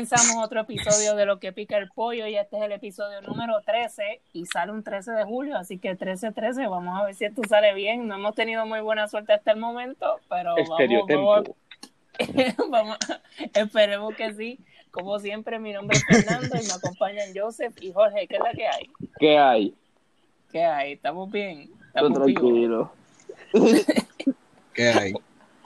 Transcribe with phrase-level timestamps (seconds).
[0.00, 3.60] Comenzamos otro episodio de Lo que pica el pollo y este es el episodio número
[3.66, 7.42] 13 y sale un 13 de julio, así que 13-13, vamos a ver si esto
[7.46, 8.08] sale bien.
[8.08, 11.48] No hemos tenido muy buena suerte hasta el momento, pero vamos, vamos,
[12.70, 12.96] vamos,
[13.52, 14.58] esperemos que sí.
[14.90, 18.26] Como siempre, mi nombre es Fernando y me acompañan Joseph y Jorge.
[18.26, 18.90] ¿Qué es la que hay?
[19.18, 19.74] ¿Qué hay?
[20.50, 20.92] ¿Qué hay?
[20.92, 21.70] ¿Estamos bien?
[21.88, 22.90] ¿Estamos tranquilo.
[24.72, 25.12] ¿Qué hay?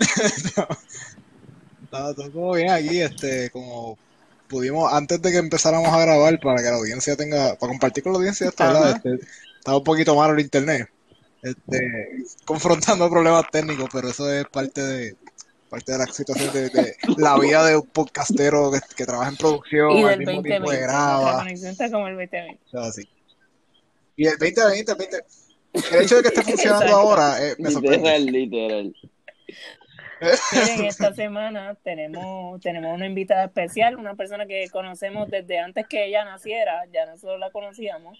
[1.84, 3.96] Está todo bien aquí, este, como
[4.48, 8.12] pudimos, antes de que empezáramos a grabar, para que la audiencia tenga, para compartir con
[8.12, 8.96] la audiencia esto, ¿verdad?
[8.96, 9.26] Este,
[9.58, 10.88] estaba un poquito malo el internet,
[11.42, 15.16] este, confrontando problemas técnicos, pero eso es parte de,
[15.68, 20.04] parte de la situación de, la vida de un podcastero que, trabaja en producción, y
[20.04, 23.08] del 2020, La conexión está como el 2020.
[24.16, 25.16] Y el 2020, el 20,
[25.74, 28.18] el hecho de que esté funcionando ahora eh, me sorprende.
[28.20, 28.96] Literal, literal.
[30.20, 36.06] Miren, esta semana tenemos, tenemos una invitada especial, una persona que conocemos desde antes que
[36.06, 38.18] ella naciera, ya nosotros la conocíamos,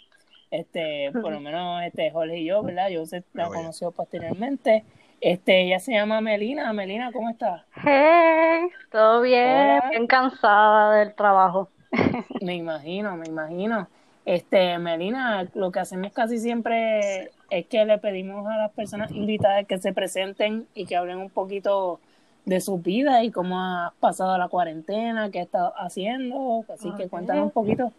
[0.51, 2.89] este, por lo menos este Jorge y yo, ¿verdad?
[2.89, 4.85] Yo se la conoció posteriormente.
[5.21, 6.73] Este, ella se llama Melina.
[6.73, 7.63] Melina, ¿cómo estás?
[7.83, 11.71] Hey, todo bien, bien cansada del trabajo.
[12.41, 13.89] Me imagino, me imagino.
[14.25, 19.67] Este, Melina, lo que hacemos casi siempre es que le pedimos a las personas invitadas
[19.67, 22.01] que se presenten y que hablen un poquito
[22.45, 26.65] de su vida y cómo ha pasado la cuarentena, qué ha estado haciendo.
[26.73, 27.93] Así que cuéntanos un poquito.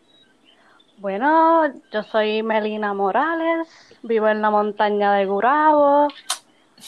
[0.98, 3.68] Bueno, yo soy Melina Morales,
[4.04, 6.08] vivo en la montaña de Gurabo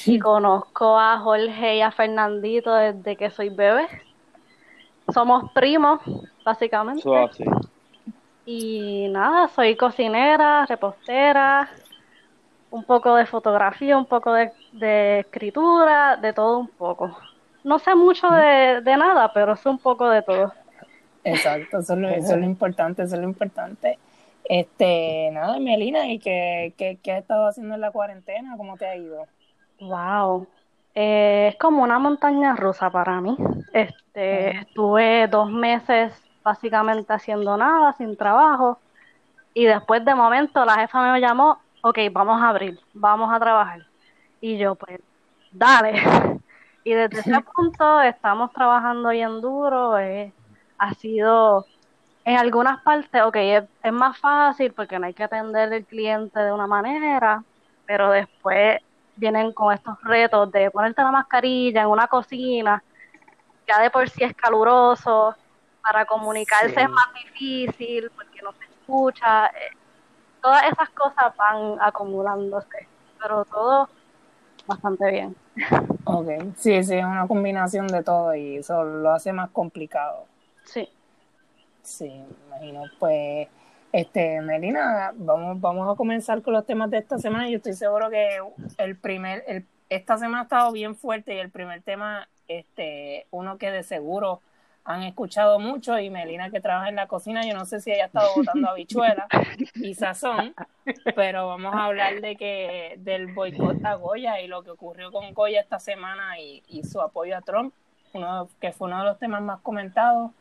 [0.05, 3.87] y conozco a Jorge y a Fernandito desde que soy bebé.
[5.13, 5.99] Somos primos,
[6.45, 7.03] básicamente.
[8.45, 11.69] Y nada, soy cocinera, repostera,
[12.71, 17.17] un poco de fotografía, un poco de, escritura, de todo un poco.
[17.63, 20.53] No sé mucho de, nada, pero sé un poco de todo.
[21.23, 23.97] Exacto, eso es lo, eso es lo importante, eso es lo importante.
[24.45, 28.55] Este, nada, Melina, ¿y qué, qué, qué has estado haciendo en la cuarentena?
[28.55, 29.25] ¿Cómo te ha ido?
[29.81, 30.47] Wow,
[30.99, 33.37] eh, es como una montaña rusa para mí.
[33.71, 36.11] Este, estuve dos meses
[36.43, 38.79] básicamente haciendo nada, sin trabajo.
[39.53, 43.85] Y después de momento la jefa me llamó, ok, vamos a abrir, vamos a trabajar.
[44.41, 44.99] Y yo, pues,
[45.51, 45.93] dale.
[46.83, 49.99] Y desde ese punto estamos trabajando bien duro.
[49.99, 50.31] Eh,
[50.77, 51.65] ha sido,
[52.23, 56.39] en algunas partes, ok, es, es más fácil porque no hay que atender al cliente
[56.39, 57.43] de una manera,
[57.85, 58.79] pero después
[59.17, 62.81] vienen con estos retos de ponerte la mascarilla en una cocina,
[63.67, 65.35] ya de por sí es caluroso,
[65.81, 69.47] para comunicarse es más difícil porque no se escucha.
[69.47, 69.76] Eh,
[70.47, 72.87] todas esas cosas van acumulándose,
[73.21, 73.89] pero todo
[74.65, 75.35] bastante bien.
[76.05, 80.25] Ok, sí, sí, es una combinación de todo y eso lo hace más complicado.
[80.63, 80.87] Sí.
[81.81, 82.83] Sí, imagino.
[82.97, 83.49] Pues,
[83.91, 87.49] este, Melina, vamos, vamos a comenzar con los temas de esta semana.
[87.49, 88.39] Yo estoy seguro que
[88.77, 93.57] el primer, el, esta semana ha estado bien fuerte y el primer tema, este, uno
[93.57, 94.39] que de seguro
[94.87, 98.05] han escuchado mucho y Melina que trabaja en la cocina, yo no sé si ella
[98.05, 99.27] ha estado botando habichuelas
[99.75, 100.55] y sazón,
[101.13, 105.33] pero vamos a hablar de que del boicot a Goya y lo que ocurrió con
[105.33, 107.73] Goya esta semana y, su apoyo a Trump,
[108.13, 110.31] uno que fue uno de los temas más comentados,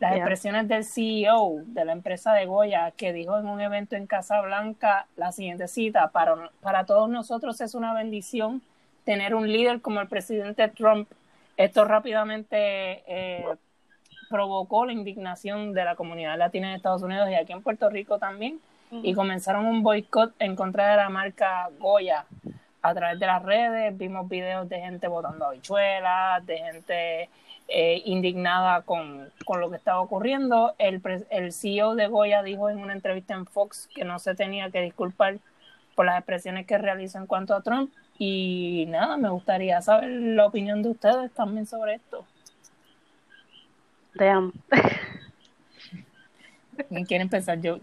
[0.00, 4.08] las expresiones del CEO de la empresa de Goya que dijo en un evento en
[4.08, 8.62] Casa Blanca la siguiente cita, para, para todos nosotros es una bendición
[9.04, 11.08] tener un líder como el presidente Trump.
[11.56, 13.44] Esto rápidamente eh,
[14.32, 18.18] provocó la indignación de la comunidad latina en Estados Unidos y aquí en Puerto Rico
[18.18, 18.58] también,
[18.90, 22.26] y comenzaron un boicot en contra de la marca Goya
[22.82, 27.28] a través de las redes, vimos videos de gente botando habichuelas, de gente
[27.68, 29.30] eh, indignada con,
[29.60, 30.74] lo que estaba ocurriendo.
[30.78, 31.00] El,
[31.30, 34.80] el CEO de Goya dijo en una entrevista en Fox que no se tenía que
[34.80, 35.38] disculpar
[35.94, 37.92] por las expresiones que realizó en cuanto a Trump.
[38.18, 42.24] Y nada, me gustaría saber la opinión de ustedes también sobre esto.
[44.14, 44.52] Damn.
[46.88, 47.60] ¿Quién quiere empezar?
[47.60, 47.78] Yo.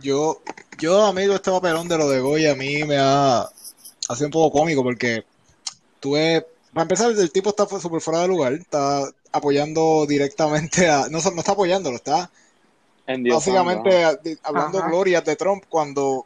[0.00, 0.42] Yo,
[0.78, 4.32] yo, amigo, este papelón de lo de Goya a mí me ha, ha sido un
[4.32, 5.24] poco cómico porque
[6.00, 6.46] tuve.
[6.72, 11.08] Para empezar, el tipo está súper fuera de lugar, está apoyando directamente a.
[11.08, 12.30] No, no está apoyándolo, está
[13.06, 14.04] básicamente
[14.42, 16.24] hablando glorias de Trump cuando.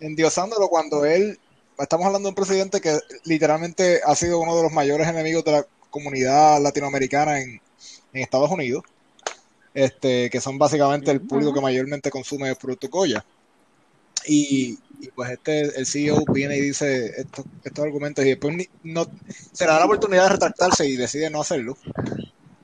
[0.00, 1.38] Endiosándolo cuando él
[1.80, 5.52] estamos hablando de un presidente que literalmente ha sido uno de los mayores enemigos de
[5.52, 7.60] la comunidad latinoamericana en,
[8.12, 8.82] Estados Unidos,
[9.72, 13.24] este, que son básicamente el público que mayormente consume el producto Goya.
[14.26, 18.68] y, y, pues este, el CEO viene y dice estos, estos argumentos y después ni,
[18.82, 19.06] no,
[19.52, 21.76] se le da la oportunidad de retractarse y decide no hacerlo.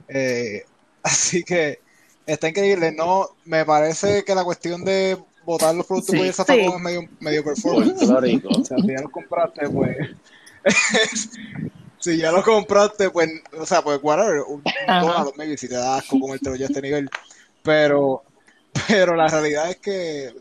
[0.09, 0.65] Eh,
[1.03, 1.79] así que
[2.27, 2.93] está increíble.
[2.93, 5.17] No, me parece que la cuestión de
[5.47, 6.61] botar los productos Sí, de esa sí.
[6.61, 8.03] es medio, medio performance.
[8.03, 8.07] O
[8.65, 9.97] sea, si ya los compraste, pues.
[11.99, 13.31] si ya los compraste, pues.
[13.59, 14.41] O sea, pues, whatever.
[14.43, 17.09] Un, un dólar, maybe, si te da asco comértelo ya a este nivel.
[17.63, 18.25] Pero.
[18.89, 20.35] Pero la realidad es que.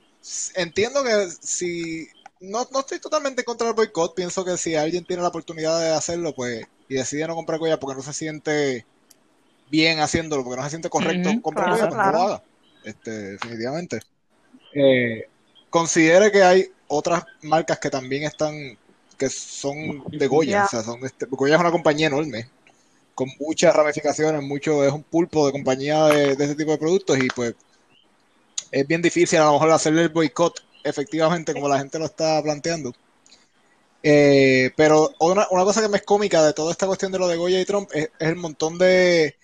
[0.56, 2.07] Entiendo que si.
[2.42, 4.16] No, no estoy totalmente en contra del boicot.
[4.16, 6.66] Pienso que si alguien tiene la oportunidad de hacerlo, pues.
[6.90, 8.86] Y decide no comprar Goya porque no se siente
[9.72, 12.44] bien haciéndolo, porque no se siente correcto comprar claro, pues no lo haga.
[12.84, 14.02] Este, definitivamente.
[14.75, 15.27] Eh,
[15.69, 18.77] considere que hay otras marcas que también están,
[19.18, 20.66] que son de Goya, Ya.
[20.66, 22.50] o sea, son este, Goya es una compañía enorme,
[23.16, 27.18] con muchas ramificaciones, mucho, es un pulpo de compañía de, de este tipo de productos
[27.18, 27.56] y pues
[28.72, 32.42] es bien difícil a lo mejor hacerle el boicot efectivamente como la gente lo está
[32.44, 32.92] planteando.
[34.04, 37.28] Eh, pero una, una cosa que me es cómica de toda esta cuestión de lo
[37.28, 39.36] de Goya y Trump es, es el montón de,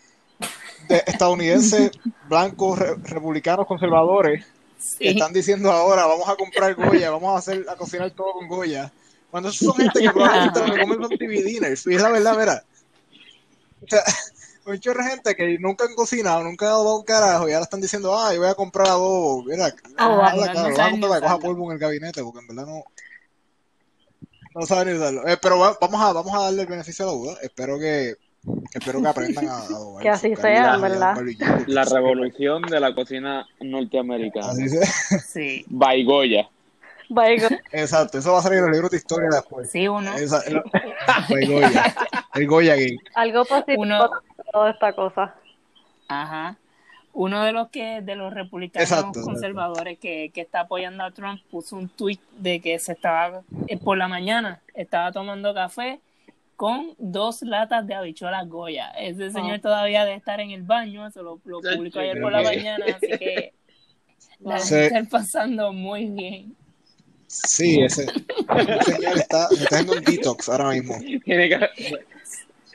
[0.88, 1.92] de estadounidenses
[2.30, 4.46] blancos, re- republicanos, conservadores
[4.82, 5.08] Sí.
[5.10, 8.92] están diciendo ahora vamos a comprar Goya, vamos a hacer a cocinar todo con Goya.
[9.30, 11.88] Cuando esos son gente que probablemente lo que comen son TV dinners.
[11.88, 12.64] Y es la verdad, mira.
[13.84, 14.04] O sea,
[14.66, 17.64] un chorro de gente que nunca han cocinado, nunca han dado un carajo y ahora
[17.64, 19.44] están diciendo, ah, yo voy a comprar adobo.
[19.44, 22.24] Mira, Ah, habla no, claro, no vas a comprar que coja polvo en el gabinete,
[22.24, 22.84] porque en verdad no.
[24.54, 25.26] No saben ni usarlo.
[25.28, 27.38] Eh, pero va- vamos a, vamos a darle el beneficio de la duda.
[27.42, 28.16] Espero que,
[28.74, 30.02] espero que aprendan a adobar.
[30.04, 31.16] Que así sea, verdad.
[31.18, 31.64] a.
[31.68, 34.50] La revolución de la cocina norteamericana.
[34.52, 34.86] Así sea.
[35.20, 35.66] Sí.
[35.68, 36.50] By Goya.
[37.14, 39.70] Vaya, Exacto, eso va a salir en los libros de historia después.
[39.70, 40.14] Sí, uno.
[40.16, 40.62] Esa- el,
[41.42, 41.96] el Goya,
[42.36, 42.98] el Goya Gate.
[43.16, 44.10] algo positivo Uno-
[44.54, 45.36] toda esta cosa.
[46.08, 46.56] Ajá.
[47.14, 51.42] Uno de los que de los republicanos Exacto, conservadores que, que está apoyando a Trump
[51.52, 56.00] puso un tweet de que se estaba eh, por la mañana estaba tomando café
[56.62, 58.92] con dos latas de habichuelas Goya.
[58.92, 62.44] Ese señor todavía debe estar en el baño, eso lo, lo publicó ayer por la
[62.44, 63.54] mañana, así que
[64.42, 66.56] la gente está pasando muy bien.
[67.26, 71.00] Sí, ese, ese señor está, se está haciendo un detox ahora mismo.
[71.26, 71.70] Tiene que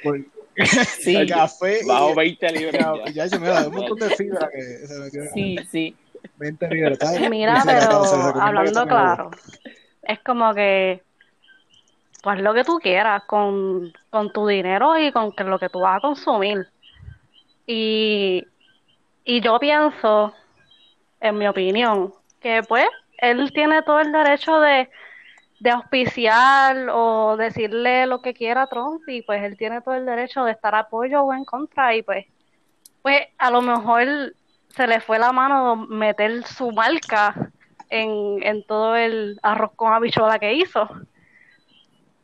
[0.02, 0.24] Por
[0.98, 2.84] Sí, el café bajo y, 20 libras.
[3.04, 3.12] ya.
[3.12, 5.96] ya se mira, un montón de fibra que se metió en sí, sí.
[6.38, 6.98] 20 libras.
[7.30, 8.02] Mira, se pero
[8.42, 9.30] hablando claro,
[10.02, 11.06] es como que
[12.24, 15.98] haz lo que tú quieras con, con tu dinero y con lo que tú vas
[15.98, 16.66] a consumir.
[17.66, 18.44] Y,
[19.24, 20.32] y yo pienso,
[21.20, 22.86] en mi opinión, que pues
[23.18, 24.88] él tiene todo el derecho de,
[25.60, 30.06] de auspiciar o decirle lo que quiera a Trump y pues él tiene todo el
[30.06, 32.26] derecho de estar a apoyo o en contra y pues,
[33.02, 34.34] pues a lo mejor
[34.68, 37.34] se le fue la mano meter su marca
[37.88, 40.88] en, en todo el arroz con habichuela que hizo.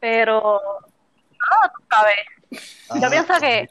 [0.02, 2.16] Pero, no, tú sabes,
[2.88, 3.68] Ah, yo pienso que-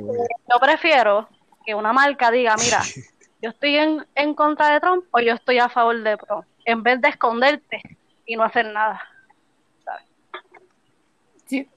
[0.00, 0.28] Goya.
[0.48, 1.28] yo prefiero
[1.66, 2.78] que una marca diga, mira,
[3.42, 6.84] yo estoy en, en contra de Trump o yo estoy a favor de Trump, en
[6.84, 7.82] vez de esconderte
[8.24, 9.02] y no hacer nada.
[11.46, 11.68] Sí,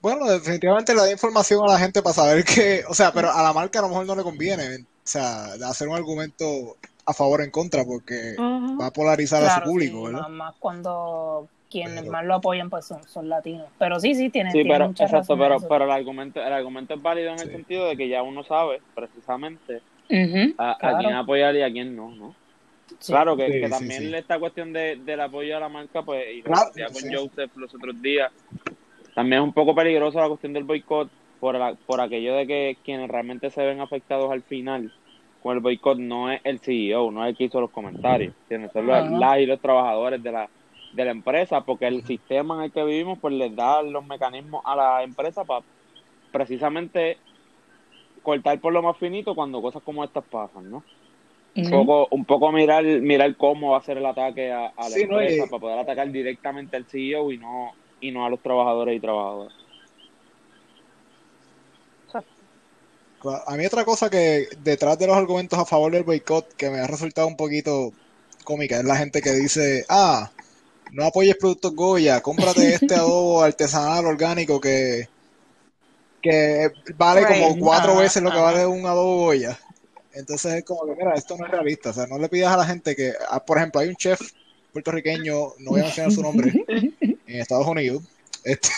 [0.00, 3.42] Bueno, definitivamente le da información a la gente para saber que, o sea, pero a
[3.44, 7.40] la marca a lo mejor no le conviene, o sea, hacer un argumento a favor
[7.40, 10.20] o en contra, porque va a polarizar a su público, sí, ¿verdad?
[10.22, 13.66] más, más cuando quienes Pero- más lo apoyan pues son, son latinos.
[13.78, 16.94] Pero sí, sí, tiene, Sí, tiene pero, mucha exacto, pero, pero el argumento, el argumento
[16.94, 19.80] es válido en el sentido de que ya uno sabe precisamente
[20.58, 20.98] a, a claro.
[20.98, 22.34] quién apoyar y a quién no, ¿no?
[23.00, 23.12] Sí.
[23.12, 24.14] Claro que, Sí, que sí, también sí.
[24.14, 27.08] esta cuestión de, del apoyo a la marca, pues, y Claro, con sí.
[27.12, 28.30] Joseph los otros días,
[29.14, 31.10] también es un poco peligroso la cuestión del boicot
[31.40, 34.92] por, la- por aquello de que quienes realmente se ven afectados al final
[35.46, 38.72] con el boicot no es el CEO, no es el que hizo los comentarios, ¿entiendes?
[38.72, 40.50] Son los- las y los trabajadores de la,
[40.92, 44.62] de la empresa, porque el sistema en el que vivimos pues les da los mecanismos
[44.64, 45.64] a la empresa para
[46.32, 47.18] precisamente
[48.22, 50.84] cortar por lo más finito cuando cosas como estas pasan, ¿no?
[51.56, 54.96] Un poco, un poco mirar, mirar cómo va a ser el ataque a, a la
[54.96, 58.30] Sí, no, empresa y- para poder atacar directamente al CEO y no, y no a
[58.30, 59.65] los trabajadores y trabajadoras.
[63.46, 66.78] A mí otra cosa que detrás de los argumentos a favor del boicot que me
[66.78, 67.92] ha resultado un poquito
[68.44, 70.30] cómica es la gente que dice, ah,
[70.92, 75.08] no apoyes productos Goya, cómprate este adobo artesanal orgánico que,
[76.22, 77.42] que vale Right.
[77.42, 79.58] como cuatro veces lo que vale un adobo Goya.
[80.14, 82.56] Entonces es como que, mira, esto no es realista, o sea, no le pidas a
[82.56, 84.20] la gente que, ah, por ejemplo, hay un chef
[84.72, 86.52] puertorriqueño, no voy a mencionar su nombre,
[87.00, 88.02] en Estados Unidos,
[88.44, 88.70] este,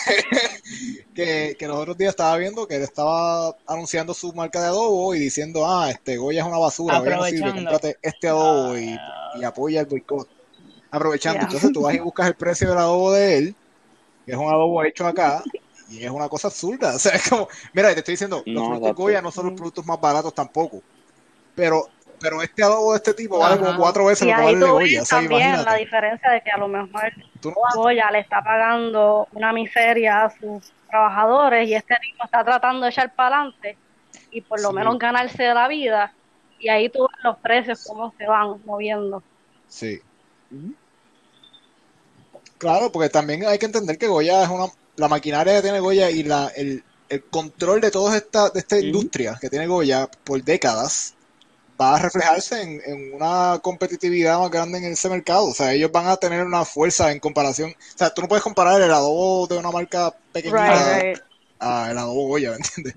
[1.15, 5.15] que, que los otros días estaba viendo que él estaba anunciando su marca de adobo
[5.15, 7.71] y diciendo, ah, este Goya es una basura, Goya no sirve, Aprovechando.
[7.71, 9.31] cómprate este adobo y, Ah.
[9.39, 10.27] y apoya el boicot.
[10.91, 13.55] Aprovechando, entonces tú vas y buscas el precio del adobo de él,
[14.25, 15.43] que es un adobo hecho acá,
[15.89, 16.93] y es una cosa absurda.
[16.95, 18.95] O sea, es como, mira, te estoy diciendo, los No, productos.
[18.95, 20.81] Goya no son los productos más baratos tampoco,
[21.55, 23.65] pero pero este adobo de este tipo vale Ajá.
[23.65, 24.99] como cuatro veces Y lo que vale el de Goya.
[24.99, 27.11] O ves sea, también la diferencia de que a lo mejor
[27.43, 32.85] no- Goya le está pagando una miseria a sus trabajadores y este tipo está tratando
[32.85, 33.77] de echar para adelante
[34.31, 34.75] y por lo Sí.
[34.75, 36.13] menos ganarse la vida.
[36.59, 39.23] Y ahí tú ves los precios cómo se van moviendo.
[39.67, 39.99] Sí.
[42.57, 44.65] Claro, porque también hay que entender que Goya es una,
[44.97, 48.77] la maquinaria que tiene Goya y la, el, el control de toda esta, de esta
[48.79, 51.15] industria que tiene Goya por décadas
[51.79, 55.45] va a reflejarse en, en una competitividad más grande en ese mercado.
[55.47, 57.71] O sea, ellos van a tener una fuerza en comparación.
[57.71, 61.21] O sea, tú no puedes comparar el adobo de una marca pequeñita Right, right.
[61.59, 62.95] a el adobo Goya, ¿me entiendes?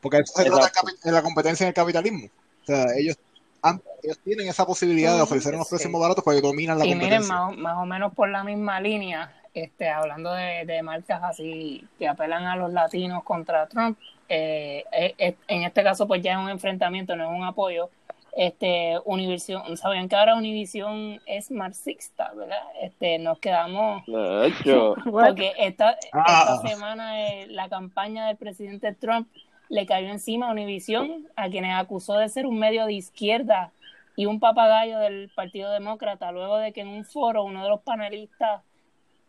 [0.00, 0.70] Porque eso se trata
[1.04, 2.26] de la competencia en el capitalismo.
[2.26, 2.32] O
[2.66, 3.16] sea, ellos,
[3.62, 5.92] han- ellos tienen esa posibilidad de Ujú, ofrecer unos precios sí.
[5.92, 7.26] más baratos porque dominan la Y miren, competencia.
[7.26, 11.90] más, o- más o menos por la misma línea, este, hablando de, de marcas así
[11.98, 16.32] que apelan a los latinos contra Trump, eh, eh, eh, en este caso pues ya
[16.32, 17.90] es un enfrentamiento, no es un apoyo.
[18.36, 22.62] Este, Univision, sabían que ahora Univision es marxista, ¿verdad?
[22.82, 26.56] Este, nos quedamos De hecho, porque esta, Ah.
[26.56, 29.26] esta semana eh, la campaña del presidente Trump
[29.70, 33.72] le cayó encima a Univision, a quienes acusó de ser un medio de izquierda
[34.16, 37.80] y un papagayo del Partido Demócrata, luego de que en un foro uno de los
[37.80, 38.62] panelistas,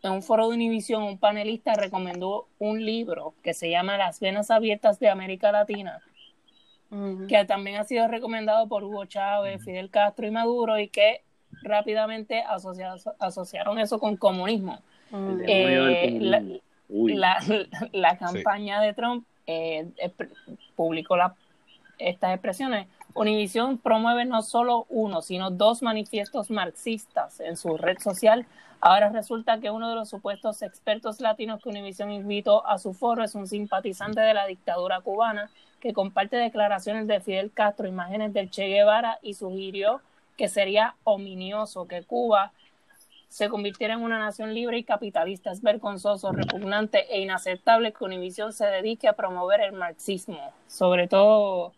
[0.02, 4.50] en un foro de Univision, un panelista recomendó un libro que se llama Las venas
[4.50, 6.00] abiertas de América Latina,
[7.28, 11.22] Que también ha sido recomendado por Hugo Chávez, Fidel Castro y Maduro, y que
[11.62, 14.80] rápidamente asocia- asociaron eso con comunismo.
[15.46, 16.18] Eh,
[17.14, 17.38] la,
[17.92, 19.88] la campaña de Trump eh,
[20.76, 21.34] publicó la-
[21.98, 22.86] estas expresiones.
[23.14, 28.46] Univision promueve no solo uno, sino dos manifiestos marxistas en su red social.
[28.80, 33.24] Ahora resulta que uno de los supuestos expertos latinos que Univision invitó a su foro
[33.24, 35.50] es un simpatizante de la dictadura cubana
[35.80, 40.00] que comparte declaraciones de Fidel Castro, imágenes del Che Guevara y sugirió
[40.36, 42.52] que sería ominioso que Cuba
[43.28, 45.52] se convirtiera en una nación libre y capitalista.
[45.52, 51.72] Es vergonzoso, repugnante e inaceptable que Univision se dedique a promover el marxismo, sobre todo,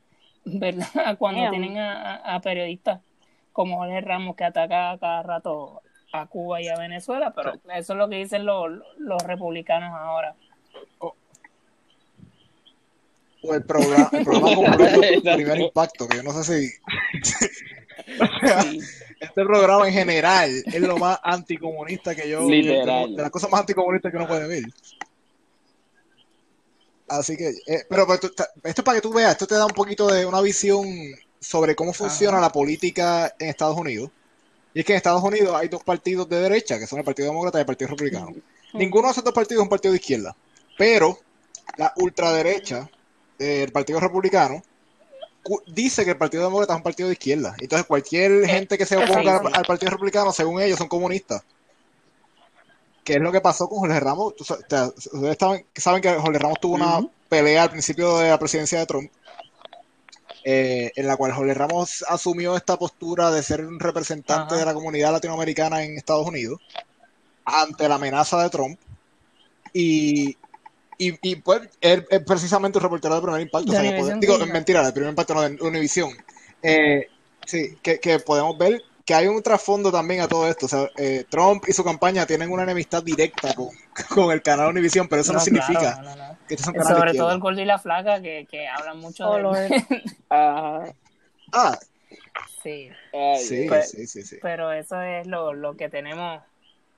[0.45, 0.87] ¿verdad?
[1.19, 1.51] Cuando Damn.
[1.51, 3.01] tienen a, periodistas
[3.53, 7.93] como Jorge Ramos que ataca a cada rato a Cuba y a Venezuela, pero eso
[7.93, 10.35] es lo que dicen los, los republicanos ahora.
[10.99, 11.15] O
[13.43, 16.71] el programa, el programa completo, primer impacto, que yo no sé si
[19.21, 23.15] este programa en general es lo más anticomunista que yo Literal.
[23.17, 24.65] de las cosas más anticomunistas que uno puede ver.
[27.09, 29.73] Así que, eh, pero, ta- esto es para que tú veas, esto te da un
[29.73, 30.87] poquito de una visión
[31.41, 32.47] sobre cómo funciona Ajá.
[32.47, 34.11] la política en Estados Unidos.
[34.75, 37.29] Y es que en Estados Unidos hay dos partidos de derecha, que son el Partido
[37.29, 38.33] Demócrata y el Partido Republicano.
[38.75, 40.37] Ninguno de esos dos partidos es un partido de izquierda,
[40.79, 41.19] pero
[41.77, 42.89] la ultraderecha
[43.47, 44.63] del Partido Republicano
[45.67, 47.55] dice que el Partido Demócrata es un partido de izquierda.
[47.59, 51.43] Entonces cualquier gente que se oponga al, al Partido Republicano, según ellos, son comunistas.
[53.05, 54.35] ¿Qué es lo que pasó con Jorge Ramos?
[54.39, 59.11] Ustedes saben, que Jorge Ramos tuvo una pelea al principio de la presidencia de Trump,
[60.45, 64.75] eh, en la cual Jorge Ramos asumió esta postura de ser un representante de la
[64.75, 66.61] comunidad latinoamericana en Estados Unidos
[67.45, 68.79] ante la amenaza de Trump.
[69.73, 70.37] Y,
[71.09, 73.73] y, y, pues él es precisamente un reportero de primer impacto.
[73.73, 74.53] De o sea, que Univision pode- digo, China.
[74.53, 76.11] mentira, de primer impacto, no, de Univision.
[76.63, 77.07] Eh,
[77.47, 80.67] sí, que, que podemos ver que hay un trasfondo también a todo esto.
[80.67, 83.69] O sea, eh, Trump y su campaña tienen una enemistad directa con,
[84.15, 86.39] con el canal Univision, pero eso no, No, significa claro, no, no, no.
[86.47, 88.69] que este es un canal de Sobre todo el gordo y la flaca que, que
[88.69, 89.43] hablan mucho Oh, de...
[89.43, 89.71] Lord.
[91.53, 91.77] Ah,
[92.63, 92.89] sí.
[93.13, 94.37] Ay, sí, sí, sí, sí.
[94.41, 96.41] pero eso es lo, lo que tenemos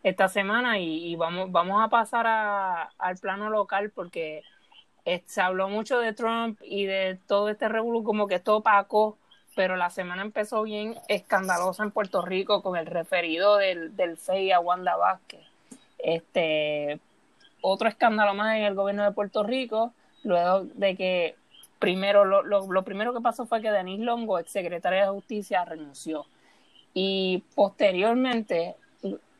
[0.02, 4.42] esta semana y, vamos vamos a pasar a- al plano local porque
[5.04, 9.16] eh, se habló mucho de Trump y de todo este revuelo como que esto opacó
[9.54, 14.50] pero la semana empezó bien escandalosa en Puerto Rico con el referido del, del FEI
[14.52, 15.40] a Wanda Vázquez.
[15.98, 16.98] Este
[17.60, 19.92] otro escándalo más en el gobierno de Puerto Rico
[20.24, 21.36] luego de que
[21.78, 25.64] primero lo, lo, lo primero que pasó fue que Denise Longo ex secretaria de Justicia
[25.64, 26.24] renunció.
[26.94, 28.76] Y posteriormente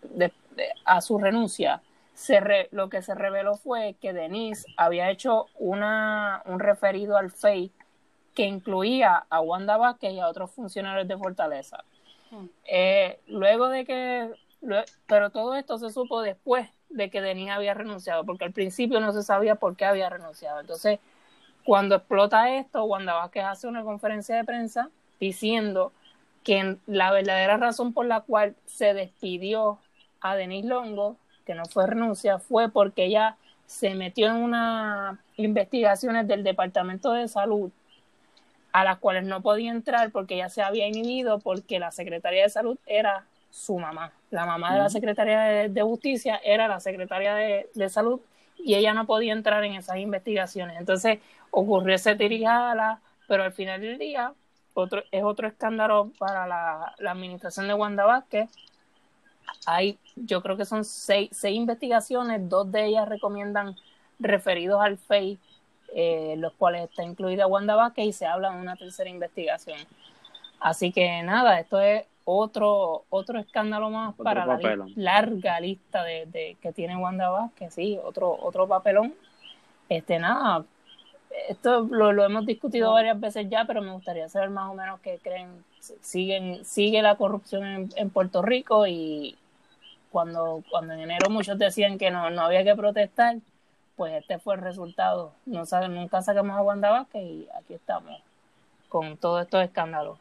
[0.03, 1.83] de- de- a su renuncia
[2.15, 7.31] se re- lo que se reveló fue que Denise había hecho una, un referido al
[7.31, 7.73] FEI
[8.35, 11.85] que incluía a Wanda Vázquez y a otros funcionarios de Fortaleza.
[12.31, 12.47] Hmm.
[12.65, 14.31] Eh, luego de que,
[15.07, 19.13] pero todo esto se supo después de que Denis había renunciado, porque al principio no
[19.13, 20.61] se sabía por qué había renunciado.
[20.61, 20.99] Entonces,
[21.65, 24.91] cuando explota esto, Wanda Vázquez hace una conferencia de prensa
[25.21, 25.93] diciendo
[26.45, 29.79] que la verdadera razón por la cual se despidió
[30.23, 33.37] a Denis Longo, que no fue renuncia, fue porque ella
[33.67, 37.71] se metió en unas investigaciones del Departamento de Salud
[38.73, 42.49] a las cuales no podía entrar porque ella se había inhibido porque la Secretaría de
[42.49, 44.13] Salud era su mamá.
[44.31, 48.21] La mamá de la Secretaría de, Justicia era la Secretaria de, Salud
[48.59, 50.79] y ella no podía entrar en esas investigaciones.
[50.79, 51.19] Entonces
[51.51, 54.33] ocurrió ese tirijala, pero al final del día
[54.75, 58.49] otro, es otro escándalo para la, administración de Wanda Vázquez.
[59.67, 63.77] Hay, yo creo que son seis, seis investigaciones, dos de ellas recomiendan
[64.19, 65.39] referidos al FEI
[65.95, 69.79] eh, los cuales está incluida Wanda Vázquez y se habla de una tercera investigación.
[70.59, 74.59] Así que nada, esto es otro otro escándalo más para la
[74.97, 79.13] larga lista de, que tiene Wanda Vázquez, sí, otro otro papelón.
[79.91, 80.65] Este nada,
[81.51, 85.19] esto lo, hemos discutido varias veces ya, pero me gustaría saber más o menos qué
[85.23, 85.63] creen,
[86.01, 89.37] siguen sigue la corrupción en, en Puerto Rico y
[90.13, 93.39] cuando cuando en enero muchos decían que no no había que protestar,
[93.97, 95.33] pues este fue el resultado.
[95.47, 98.21] No nunca sacamos a Wanda Vázquez y aquí estamos
[98.89, 100.19] con todos estos escándalos.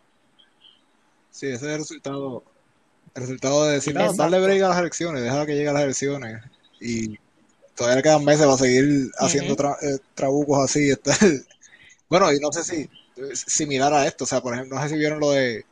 [1.30, 2.44] Sí, ese es el resultado.
[3.14, 6.42] El resultado de decir, no, darle break a las elecciones, dejar que lleguen las elecciones.
[6.80, 7.18] Y
[7.76, 10.94] todavía le quedan meses para seguir haciendo eh, trabucos así.
[12.10, 12.90] bueno, y no sé si
[13.34, 15.66] similar a esto, o sea, por ejemplo, no sé si vieron lo de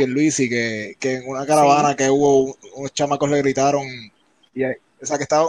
[0.00, 3.86] Pierluisi, que, que en una caravana que hubo unos chamacos le gritaron,
[4.54, 5.44] y, o sea, que está,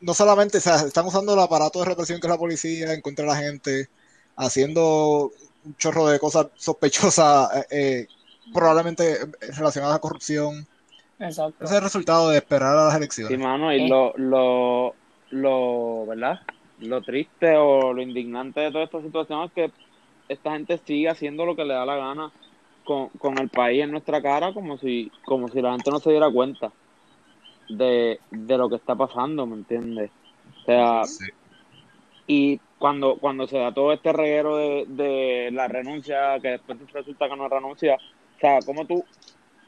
[0.00, 3.00] no solamente, o sea, están usando el aparato de represión que es la policía en
[3.00, 3.88] contra de la gente,
[4.34, 5.30] haciendo
[5.64, 8.06] un chorro de cosas sospechosas, eh, eh,
[8.52, 9.18] probablemente
[9.56, 10.66] relacionadas a corrupción.
[11.20, 11.64] Exacto.
[11.64, 13.38] Ese es el resultado de esperar a las elecciones.
[13.38, 14.94] Sí, mano, y lo, lo,
[15.30, 16.40] lo, ¿verdad?
[16.80, 19.70] Lo triste o lo indignante de toda esta situación es que
[20.28, 22.32] esta gente sigue haciendo lo que le da la gana
[22.88, 26.10] con, con el país en nuestra cara como si, como si la gente no se
[26.10, 26.72] diera cuenta
[27.68, 30.10] de, lo que está pasando, ¿me entiendes?
[30.62, 31.02] O sea,
[32.26, 37.28] y cuando, cuando se da todo este reguero de, de la renuncia, que después resulta
[37.28, 39.04] que no renuncia, o sea, ¿cómo tú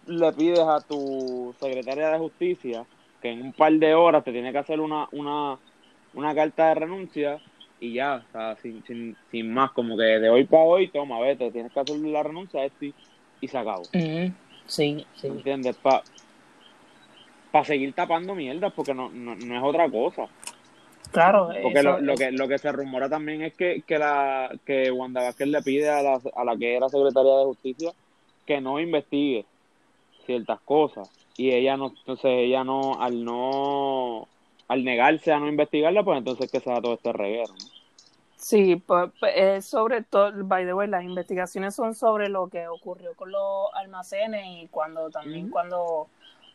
[0.06, 2.86] le pides a tu secretaria de justicia
[3.20, 5.58] que en un par de horas te tiene que hacer una, una,
[6.14, 7.38] una carta de renuncia
[7.80, 11.18] y ya, o sea, sin, sin, sin más, como que de hoy para hoy, toma,
[11.18, 12.92] vete, tienes que hacer la renuncia a este
[13.40, 13.84] y se acabó.
[13.84, 14.32] Sí,
[14.66, 15.06] sí.
[15.22, 15.76] ¿Entiendes?
[15.76, 16.02] Pa,
[17.50, 20.28] para seguir tapando mierdas, porque no, no, no, es otra cosa.
[21.10, 24.92] Claro, porque lo, lo, que, lo que se rumora también es que, que, la, que
[24.92, 27.92] Wanda Vázquez le pide a la, a la que era secretaria de justicia
[28.46, 29.44] que no investigue
[30.24, 31.10] ciertas cosas.
[31.36, 34.28] Y ella no, entonces ella no, al no,
[34.68, 37.54] al negarse a no investigarla, pues entonces que se da todo este reguero.
[38.40, 43.14] Sí, pues, pues sobre todo, by the way, las investigaciones son sobre lo que ocurrió
[43.14, 46.08] con los almacenes y cuando también cuando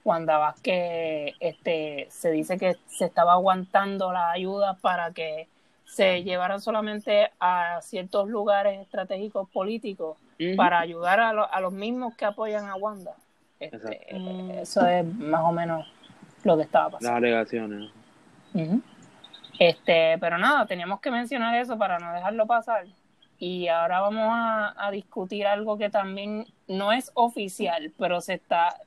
[0.03, 5.47] Wanda Vázquez este, se dice que se estaba aguantando la ayuda para que
[5.85, 10.17] se llevaran solamente a ciertos lugares estratégicos políticos
[10.57, 13.13] para ayudar a, a, los mismos que apoyan a Wanda.
[13.59, 15.85] Este, eso es más o menos
[16.43, 17.09] lo que estaba pasando.
[17.09, 17.91] Las alegaciones.
[19.59, 22.85] Este, pero nada, teníamos que mencionar eso para no dejarlo pasar.
[23.37, 28.79] Y ahora vamos a, discutir algo que también no es oficial, pero se está,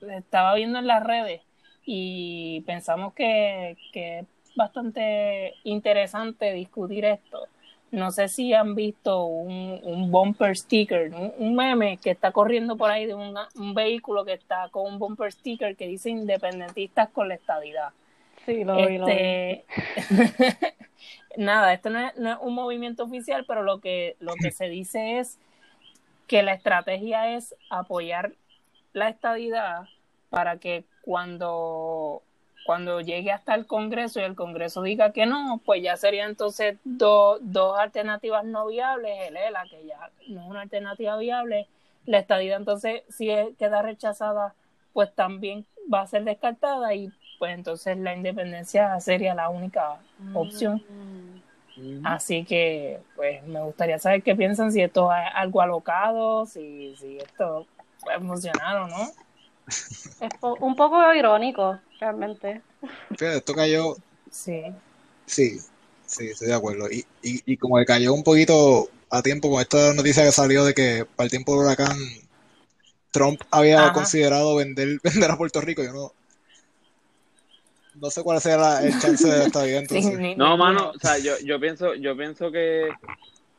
[0.00, 1.42] estaba viendo en las redes
[1.84, 7.46] y pensamos que, es bastante interesante discutir esto.
[7.90, 12.90] No sé si han visto un, un bumper sticker, un, meme que está corriendo por
[12.90, 17.34] ahí de un vehículo que está con un bumper sticker que dice independentistas con la
[17.34, 17.90] estadidad.
[18.46, 19.64] Sí, lo vi, este,
[21.36, 24.68] Nada, esto no es, no es, un movimiento oficial, pero lo que, lo que se
[24.68, 25.38] dice es
[26.28, 28.32] que la estrategia es apoyar
[28.92, 29.88] la estadidad
[30.30, 32.22] para que cuando,
[32.64, 36.78] cuando llegue hasta el Congreso y el Congreso diga que no, pues ya serían entonces
[36.84, 41.66] dos alternativas no viables, el ELA, que ya no es una alternativa viable,
[42.06, 43.28] la estadidad entonces si
[43.58, 44.54] queda rechazada,
[44.92, 49.98] pues también va a ser descartada y pues entonces la independencia sería la única
[50.34, 50.82] opción.
[51.76, 52.06] Mm.
[52.06, 57.18] Así que, pues me gustaría saber qué piensan, si esto es algo alocado, si, si
[57.18, 57.66] esto
[58.00, 59.10] puede funcionar o no.
[59.68, 62.62] Es un poco irónico, realmente.
[63.10, 63.96] Fíjate, esto cayó.
[64.30, 64.62] Sí.
[65.26, 65.58] Sí,
[66.06, 66.90] sí, estoy de acuerdo.
[66.90, 70.64] Y, y, y como que cayó un poquito a tiempo con esta noticia que salió
[70.64, 71.96] de que para el tiempo del huracán
[73.10, 75.82] Trump había considerado vender, vender a Puerto Rico.
[75.82, 76.12] Yo no,
[78.00, 80.18] no sé cuál sea la- el chance de esta vida Sí, entonces.
[80.18, 82.88] ni- No, mano, o sea, yo, yo pienso, yo pienso que,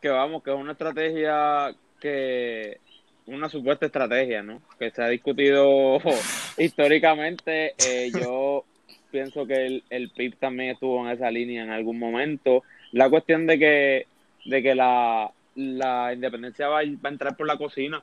[0.02, 2.80] que vamos, que es una estrategia que,
[3.26, 4.62] una supuesta estrategia, ¿no?
[4.80, 6.00] Que se ha discutido
[6.58, 7.73] históricamente.
[7.78, 8.63] Eh, yo
[9.12, 12.63] pienso que el, el PIB también estuvo en esa línea en algún momento.
[12.91, 14.08] La cuestión de que,
[14.45, 18.02] de que la, la independencia va, a ir- va a entrar por la cocina,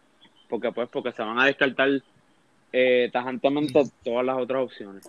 [0.48, 1.88] porque pues, porque se van a descartar
[2.72, 5.08] eh, tajantemente todas las otras opciones.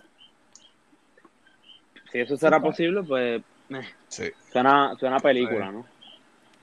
[2.16, 4.30] Si eso será posible, pues eh, Sí.
[4.50, 5.84] suena, suena a película, ¿no?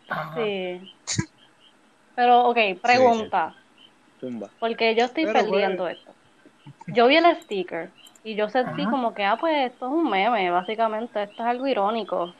[0.09, 0.33] Ajá.
[0.35, 0.81] Sí.
[2.15, 3.55] Pero, ok, pregunta.
[4.19, 4.49] Zumba.
[4.59, 5.51] Porque yo estoy Pero, pues.
[5.51, 6.15] perdiendo esto.
[6.87, 7.91] Yo vi el sticker
[8.23, 8.89] y yo sentí Ajá.
[8.89, 12.33] como que, ah, pues esto es un meme, básicamente, esto es algo irónico.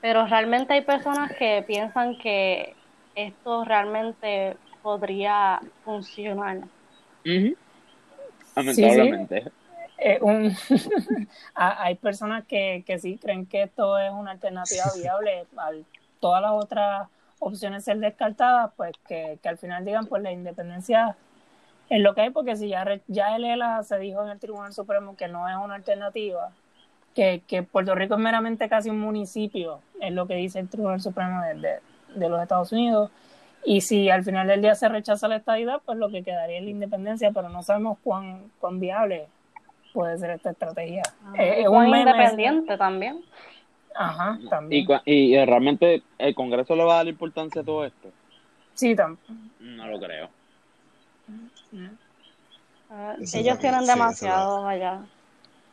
[0.00, 2.76] Pero realmente hay personas que piensan que
[3.16, 6.58] esto realmente podría funcionar.
[7.24, 7.56] Ujú.
[8.54, 9.50] Lamentablemente.
[9.98, 10.52] Eh, un-
[11.54, 15.84] hay personas que, que sí creen que esto es una alternativa viable al
[16.20, 21.16] todas las otras opciones ser descartadas, pues que, que al final digan pues la independencia
[21.90, 24.72] es lo que hay, porque si ya, ya el ELA se dijo en el Tribunal
[24.72, 26.50] Supremo que no es una alternativa,
[27.14, 31.00] que, que Puerto Rico es meramente casi un municipio, es lo que dice el Tribunal
[31.02, 31.80] Supremo de, de-
[32.14, 33.10] de los Estados Unidos,
[33.64, 36.64] y si al final del día se rechaza la estadidad, pues lo que quedaría es
[36.64, 39.26] la independencia, pero no sabemos cuán, cuán viable
[39.94, 41.02] puede ser esta estrategia.
[41.38, 43.24] Eh, Y es un independiente también.
[43.94, 44.86] Ajá, Y, también.
[44.86, 48.10] cua- y eh, realmente el Congreso le va a dar importancia a todo esto.
[48.74, 49.50] Sí, también.
[49.60, 50.28] No lo creo.
[52.90, 55.00] Ah, ellos tienen sí, demasiado allá.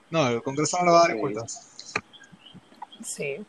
[0.09, 1.17] No, el Congreso no le va a dar Sí.
[1.17, 1.61] importancia.
[3.03, 3.45] Sí.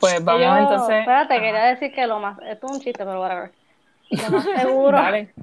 [0.00, 0.96] Pues vamos Ellos- entonces.
[1.00, 1.42] espérate, Ajá.
[1.42, 3.52] quería decir que lo más, esto es un chiste, pero whatever.
[4.10, 5.34] Lo más seguro, Dale.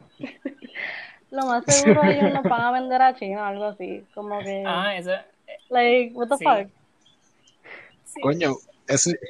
[1.33, 4.95] Lo más seguro ellos nos van a vender a China, algo así, como que, Ah,
[4.97, 5.11] eso.
[5.69, 6.43] like, what the sí.
[6.45, 6.67] fuck.
[8.13, 8.21] sí.
[8.21, 8.55] Coño,
[8.87, 9.11] eso.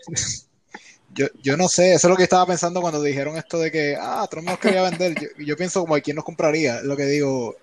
[1.15, 3.95] Yo, yo no sé, eso es lo que estaba pensando cuando dijeron esto de que,
[4.01, 5.13] ah, Trump nos quería vender.
[5.13, 6.77] Yo, yo pienso como, ¿quién nos compraría?
[6.77, 7.55] Es lo que digo.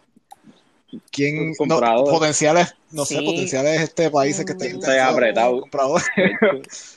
[1.11, 1.49] ¿Quién?
[1.51, 2.09] No, comprador.
[2.09, 4.57] potenciales, no sé, potenciales este países que Mm.
[4.57, 5.61] estén Estoy apretado.
[5.63, 6.07] compradores.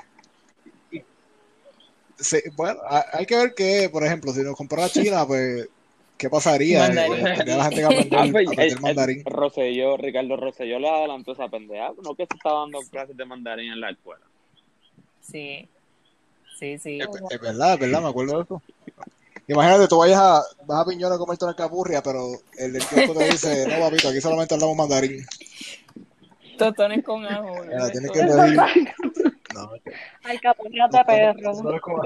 [2.20, 5.68] Sí, bueno, ha- hay que ver que, por ejemplo, si nos comprara China, pues,
[6.24, 6.80] ¿qué pasaría?
[6.80, 7.28] Mandarín.
[7.28, 9.24] Eh, la gente que aprender, Ah, pues, aprender el- el mandarín.
[9.26, 11.92] Rosselló, Ricardo Rosselló le adelantó esa pendeja.
[12.04, 14.26] No que se está dando clases de mandarín en la escuela.
[15.22, 15.68] Sí.
[16.60, 17.00] Sí, sí.
[17.00, 18.62] Es, es verdad, es verdad, me acuerdo de eso.
[19.48, 23.14] Imagínate, tú vayas a, vas a Piñón a comerte una capurria, pero el del kiosco
[23.14, 25.26] te dice, no, papito, aquí solamente hablamos mandarín.
[26.58, 27.54] Totones con ajo.
[27.66, 27.90] Ya, ¿no?
[27.90, 28.56] tienes que pedir.
[29.54, 29.82] No, de
[31.06, 32.02] perro.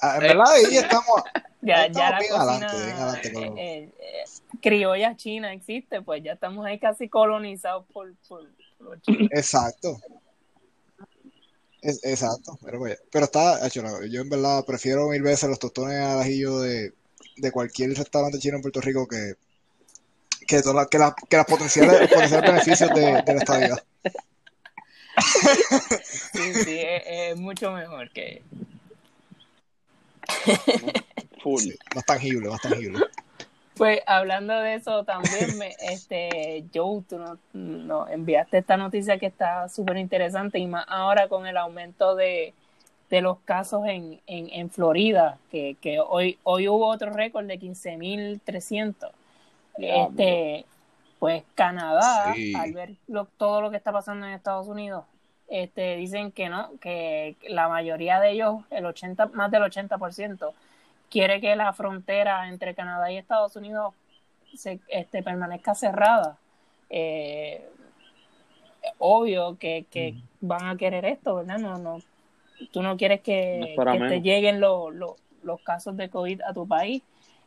[0.00, 1.22] Ah, en verdad, ahí estamos.
[1.60, 4.24] Ya, ya la cocina adelante, adelante eh, eh,
[4.62, 9.28] criolla china existe, pues ya estamos ahí casi colonizados por, por, por los chinos.
[9.32, 10.00] Exacto.
[11.82, 12.58] Es- exacto.
[12.64, 16.60] Pero, oye, pero está, hecho, yo en verdad prefiero mil veces los tostones al ajillo
[16.60, 16.92] de,
[17.36, 19.34] de cualquier restaurante chino en Puerto Rico que,
[20.46, 23.84] que, que, las- que las potenciales, los potenciales beneficios de, de la estadía.
[26.32, 28.42] Sí, sí, es, es mucho mejor que.
[31.42, 31.60] Full.
[31.60, 33.04] Sí, más tangible, más tangible.
[33.76, 39.26] Pues hablando de eso también, me, este, Joe, tú nos no, enviaste esta noticia que
[39.26, 42.54] está súper interesante y más ahora con el aumento de,
[43.08, 47.58] de los casos en, en, en Florida, que, que hoy, hoy hubo otro récord de
[47.60, 49.10] 15.300.
[49.76, 50.08] Diablo.
[50.10, 50.64] Este,
[51.20, 52.54] pues Canadá, Sí.
[52.54, 55.04] al ver lo- todo lo que está pasando en Estados Unidos,
[55.48, 60.52] este, dicen que no, que la mayoría de ellos, el 80, más del 80%,
[61.10, 63.94] quiere que la frontera entre Canadá y Estados Unidos
[64.54, 66.38] se, este, permanezca cerrada.
[66.90, 67.66] Eh,
[68.98, 71.58] obvio que, que van a querer esto, ¿verdad?
[71.58, 71.98] No, no,
[72.72, 73.74] tú no quieres que,
[74.08, 75.16] te lleguen los,
[75.64, 77.02] casos de COVID a tu país.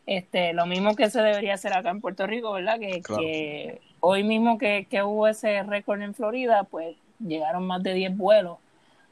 [0.08, 2.80] Este, lo mismo que se debería hacer acá en Puerto Rico, ¿verdad?
[2.80, 3.22] Que, Claro.
[3.22, 8.18] que hoy mismo que, que hubo ese récord en Florida, pues llegaron más de 10
[8.18, 8.58] vuelos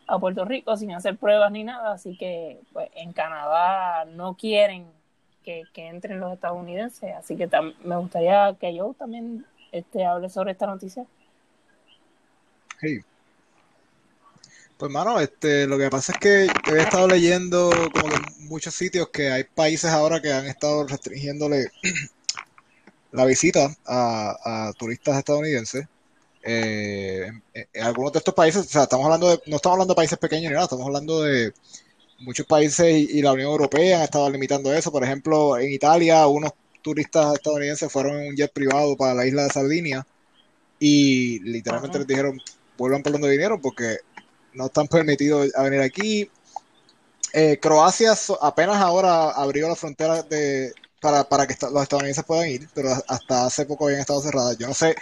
[0.10, 4.88] a Puerto Rico sin hacer pruebas ni nada, así que pues en Canadá no quieren
[5.44, 10.30] que, que entren los estadounidenses, así que tam- me gustaría que yo también este, hable
[10.30, 11.06] sobre esta noticia.
[12.80, 13.00] Sí.
[14.78, 19.10] Pues, mano, este, lo que pasa es que había estado leyendo como en muchos sitios
[19.10, 21.70] que hay países ahora que han estado restringiéndole
[23.12, 25.86] la visita a, a turistas estadounidenses.
[26.44, 29.94] Eh, en, en algunos de estos países, o sea, estamos hablando de, no estamos hablando
[29.94, 31.54] de países pequeños ni nada, estamos hablando de
[32.20, 34.92] muchos países y, y la Unión Europea han estado limitando eso.
[34.92, 39.44] Por ejemplo, en Italia, unos turistas estadounidenses fueron en un jet privado para la isla
[39.44, 40.08] de Sardinia
[40.80, 42.00] y literalmente Ajá.
[42.00, 42.42] les dijeron,
[42.78, 43.98] vuelvan por donde vinieron porque
[44.54, 46.30] no están permitidos a venir aquí.
[47.34, 52.68] Eh, Croacia apenas ahora abrió la frontera de, para, para que los estadounidenses puedan ir,
[52.74, 54.58] pero hasta hace poco habían estado cerradas.
[54.58, 54.96] Yo no sé,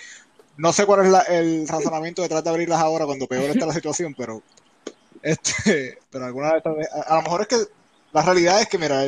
[0.58, 4.14] no sé cuál es el razonamiento detrás de abrirlas ahora cuando peor está la situación,
[4.18, 4.42] pero
[5.22, 7.58] este, pero alguna vez a, lo mejor es que
[8.12, 9.04] la realidad es que mira,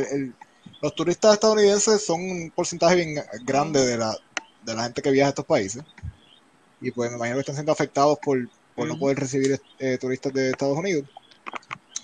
[0.82, 4.16] los turistas estadounidenses son un porcentaje bien grande de la,
[4.64, 5.84] de la gente que viaja a estos países.
[6.82, 8.38] Y pues me imagino que están siendo afectados por,
[8.76, 11.06] por no poder recibir eh, turistas de Estados Unidos.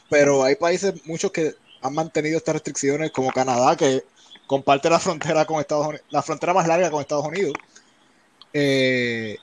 [0.09, 4.03] Pero hay países, muchos que han mantenido estas restricciones, como Canadá, que
[4.47, 7.53] comparte la frontera con Estados Unidos, la frontera más larga con Estados Unidos,
[8.57, 9.37] eh,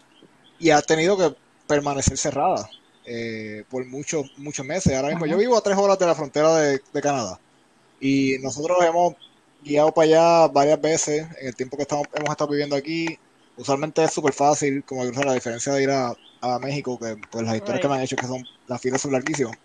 [0.58, 2.66] y ha tenido que permanecer cerrada
[3.04, 4.96] eh, por muchos muchos meses.
[4.96, 7.38] Ahora mismo yo vivo a tres horas de la frontera de, Canadá
[8.00, 9.14] y nosotros hemos
[9.62, 13.18] guiado para allá varias veces en el tiempo que estamos, hemos estado viviendo aquí.
[13.58, 16.16] Usualmente es súper fácil, como cruzar la diferencia de ir a,
[16.60, 19.56] México, que pues las historias que me han hecho que son las filas son larguísimas.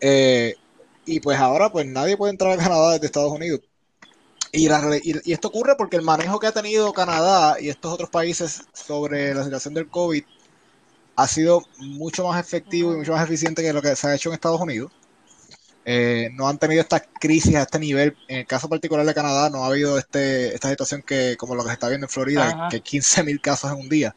[0.00, 0.56] Eh,
[1.04, 3.60] y pues ahora pues nadie puede entrar a Canadá desde Estados Unidos.
[4.52, 8.62] Y, y, esto ocurre porque el manejo que ha tenido Canadá y estos otros países
[8.74, 10.24] sobre la situación del COVID
[11.16, 14.28] ha sido mucho más efectivo y mucho más eficiente que lo que se ha hecho
[14.28, 14.92] en Estados Unidos.
[15.84, 18.16] Eh, no han tenido esta crisis a este nivel.
[18.28, 21.62] En el caso particular de Canadá no ha habido este, esta situación que, como lo
[21.62, 24.14] que se está viendo en Florida, que 15.000 casos en un día.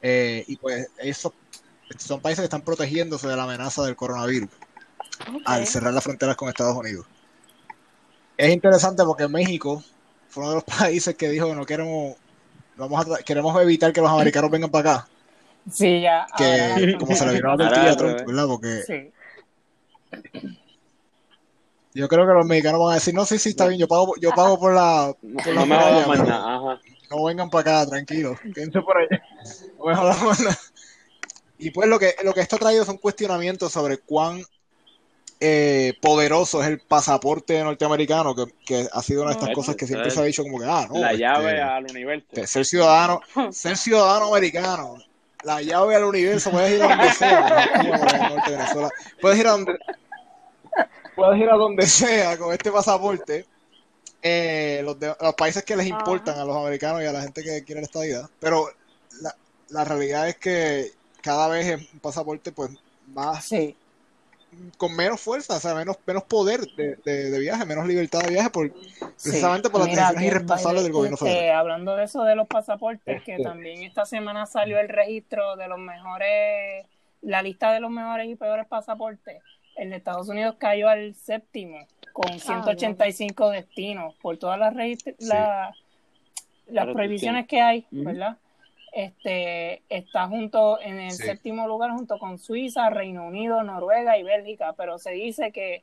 [0.00, 1.32] Eh, y pues esos
[1.98, 4.50] son países que están protegiéndose de la amenaza del coronavirus
[5.44, 7.06] al cerrar las fronteras con Estados Unidos.
[8.38, 9.82] Es interesante porque México
[10.28, 12.16] fue uno de los países que dijo que no queremos,
[12.76, 15.08] vamos a, queremos evitar que los americanos vengan para acá.
[15.70, 16.26] Sí, ya.
[16.36, 18.46] Que como se le vino a la Trump, ¿verdad?
[18.46, 19.12] Porque sí.
[21.92, 24.14] yo creo que los mexicanos van a decir, no, sí, sí, está bien, yo pago,
[24.20, 25.12] yo pago por la...
[25.20, 25.76] Por no, me
[27.10, 29.22] No vengan para acá, tranquilos, quédense por allá.
[30.44, 30.50] No
[31.58, 34.42] Y pues lo que, lo que esto ha traído son cuestionamientos sobre cuán
[35.40, 39.86] eh, poderoso es el pasaporte norteamericano, que, que ha sido una de estas cosas que
[39.86, 40.98] siempre se ha dicho como que, ah, no.
[40.98, 42.26] La este, llave al universo.
[42.44, 43.20] Ser ciudadano,
[43.52, 44.96] ser ciudadano americano.
[45.44, 47.68] La llave al universo, puedes ir a donde sea.
[49.20, 49.78] Puedes ir a donde,
[51.14, 53.46] puedes ir a donde sea con este pasaporte.
[54.20, 57.62] Eh, los, los, países que les importan a los americanos y a la gente que
[57.62, 58.28] quiere la estadía.
[58.40, 58.68] Pero
[59.22, 59.32] la,
[59.68, 60.90] la realidad es que
[61.22, 62.72] cada vez es un pasaporte pues
[63.06, 63.76] más sí
[64.76, 68.50] con menos fuerza, o sea, menos, menos poder de, de, viaje, menos libertad de viaje,
[68.50, 71.58] por, precisamente por las decisiones irresponsables del gobierno este, federal.
[71.58, 73.44] hablando de eso de los pasaportes, que este.
[73.44, 76.86] también esta semana salió el registro de los mejores,
[77.22, 79.42] la lista de los mejores y peores pasaportes.
[79.76, 81.78] El de Estados Unidos cayó al séptimo,
[82.12, 84.74] con 185 ah, destinos, por todas las,
[86.66, 88.38] las prohibiciones que hay, ¿verdad?
[88.92, 94.74] Este está junto en el séptimo lugar junto con Suiza, Reino Unido, Noruega y Bélgica,
[94.76, 95.82] pero se dice que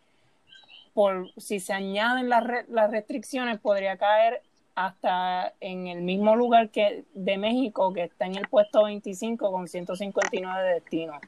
[0.94, 4.42] por si se añaden las, las restricciones podría caer
[4.76, 9.68] hasta en el mismo lugar que de México que está en el puesto 25 con
[9.68, 11.22] 159 destinos.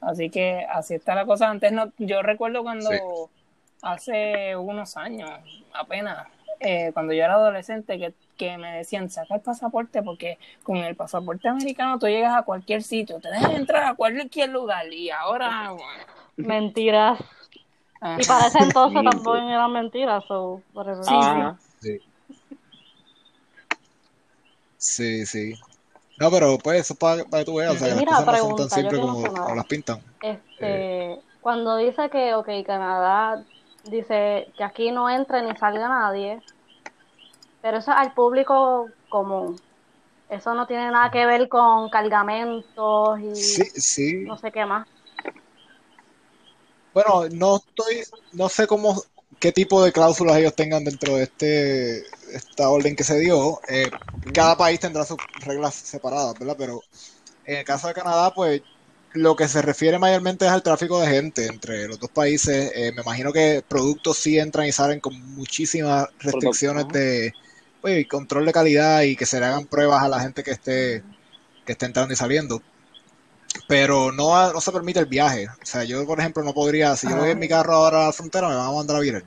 [0.00, 1.48] Así que así está la cosa.
[1.48, 2.90] Antes no, yo recuerdo cuando
[3.82, 5.30] hace unos años
[5.72, 6.26] apenas
[6.60, 10.94] eh, cuando yo era adolescente que, que, me decían saca el pasaporte porque con el
[10.94, 15.72] pasaporte americano tú llegas a cualquier sitio, te dejan entrar a cualquier lugar y ahora...
[16.36, 17.18] Mentiras.
[18.18, 21.02] Y para ese entonces tampoco eran mentiras, so, por eso.
[21.80, 22.00] Sí,
[24.78, 25.26] sí.
[25.26, 25.54] sí,
[26.18, 28.48] No, pero pues eso para, para que tú veas, o sea, Mira, las cosas no
[28.48, 30.00] son tan simples como, las pintan.
[30.20, 31.20] Este, eh.
[31.40, 33.44] Cuando dice que, ok, Canadá
[33.84, 36.40] dice que aquí no entre ni salga nadie,
[37.66, 39.60] pero eso es al público común.
[40.30, 44.86] Eso no tiene nada que ver con cargamentos y no sé qué más.
[46.94, 49.02] Bueno, no estoy, no sé cómo,
[49.40, 53.58] qué tipo de cláusulas ellos tengan dentro de este esta orden que se dio.
[53.68, 53.90] Eh,
[54.32, 56.54] cada país tendrá sus reglas separadas, ¿verdad?
[56.56, 56.82] Pero
[57.46, 58.62] en el caso de Canadá, pues
[59.12, 62.70] lo que se refiere mayormente es al tráfico de gente entre los dos países.
[62.76, 67.34] Eh, me imagino que productos sí entran y salen con muchísimas restricciones de
[67.86, 71.04] pues, control de calidad y que se le hagan pruebas a la gente que esté,
[71.64, 72.60] que esté entrando y saliendo.
[73.68, 75.46] Pero no, no se permite el viaje.
[75.48, 78.06] O sea, yo, por ejemplo, no podría, si yo voy en mi carro ahora a
[78.06, 79.24] la frontera, me van a mandar a virar.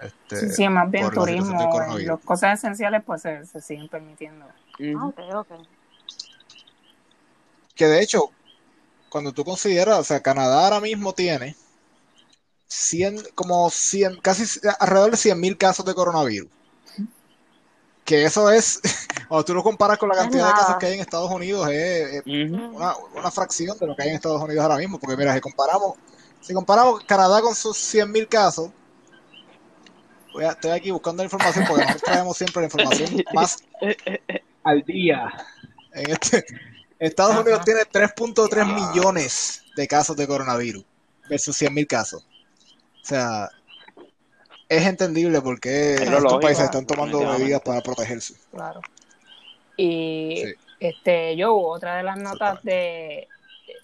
[0.00, 1.86] Este, sí, más bien turismo.
[1.98, 4.44] Las cosas esenciales, pues se, se siguen permitiendo.
[4.44, 5.52] Ah, ok, ok
[7.74, 8.30] que de hecho,
[9.08, 11.56] cuando tú consideras, o sea, Canadá ahora mismo tiene
[12.66, 16.50] 100, como 100, casi alrededor de 100.000 casos de coronavirus.
[18.04, 18.80] Que eso es,
[19.28, 22.22] cuando tú lo comparas con la cantidad de casos que hay en Estados Unidos, es,
[22.26, 24.98] una, una fracción de lo que hay en Estados Unidos ahora mismo.
[24.98, 25.94] Porque mira, si comparamos,
[26.40, 28.70] si comparamos Canadá con sus 100.000 casos,
[30.32, 33.58] voy a- estoy aquí buscando la información porque nosotros traemos siempre la información más
[34.64, 35.32] al día.
[35.92, 36.44] En este,
[36.98, 37.40] Estados Ajá.
[37.40, 40.84] Unidos tiene 3.3 millones de casos de coronavirus
[41.28, 42.26] versus 100.000 casos.
[43.02, 43.48] O sea,
[44.76, 48.34] es entendible porque Es estos lógico, países están tomando medidas para protegerse.
[48.50, 48.80] Claro.
[49.76, 50.52] Y Sí.
[50.80, 53.28] este, yo, otra de las notas de,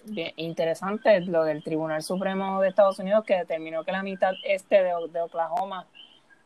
[0.05, 4.83] de- interesantes, lo del Tribunal Supremo de Estados Unidos que determinó que la mitad este
[4.83, 5.85] de, de Oklahoma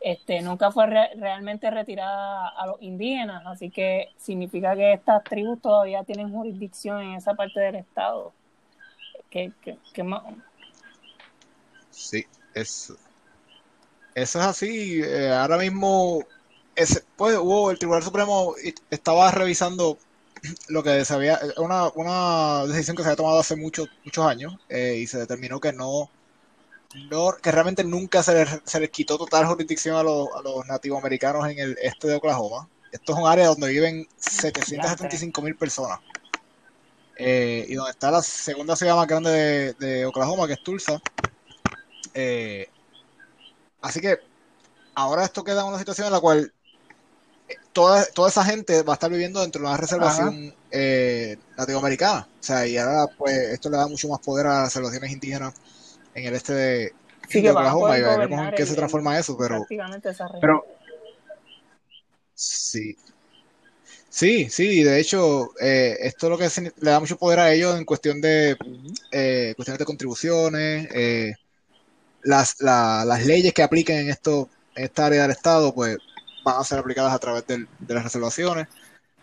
[0.01, 5.61] este, nunca fue re- realmente retirada a los indígenas, así que significa que estas tribus
[5.61, 8.31] todavía tienen jurisdicción en esa parte del estado.
[9.29, 10.23] ¿Qué, qué, qué más?
[11.89, 12.95] Sí, eso,
[14.15, 15.01] eso es así.
[15.03, 16.23] Eh, ahora mismo,
[16.75, 18.55] ese, pues hubo el Tribunal Supremo
[18.89, 19.97] estaba revisando
[20.69, 24.55] lo que se había, una, una decisión que se había tomado hace muchos muchos años
[24.69, 26.09] eh, y se determinó que no,
[27.11, 30.65] no, que realmente nunca se les, se les quitó total jurisdicción a los, a los
[30.67, 32.69] nativos americanos en el este de Oklahoma.
[32.91, 35.99] Esto es un área donde viven 775 mil personas.
[37.17, 41.01] Eh, y donde está la segunda ciudad más grande de, de Oklahoma, que es Tulsa.
[42.13, 42.69] Eh,
[43.85, 44.17] así que
[44.95, 46.53] ahora esto queda en una situación en la cual
[47.47, 52.27] eh, toda, toda esa gente va a estar viviendo dentro de una reservación eh, nativoamericana.
[52.29, 55.53] O sea, y ahora pues esto le da mucho más poder a las reservaciones indígenas
[56.13, 56.93] en el este de,
[57.27, 60.41] Sí, de Oklahoma y veremos en qué el- se transforma eso, pero prácticamente esa región.
[60.41, 60.65] pero
[62.33, 62.95] sí.
[64.09, 67.51] Sí, sí, de hecho, eh, esto es lo que se- le da mucho poder a
[67.51, 68.55] ellos en cuestión de
[69.11, 71.33] eh, cuestiones de contribuciones, eh,
[72.25, 75.97] las, la- las leyes que apliquen en esto, en esta área del Estado, pues
[76.43, 78.67] van a ser aplicadas a través del- de las reservaciones.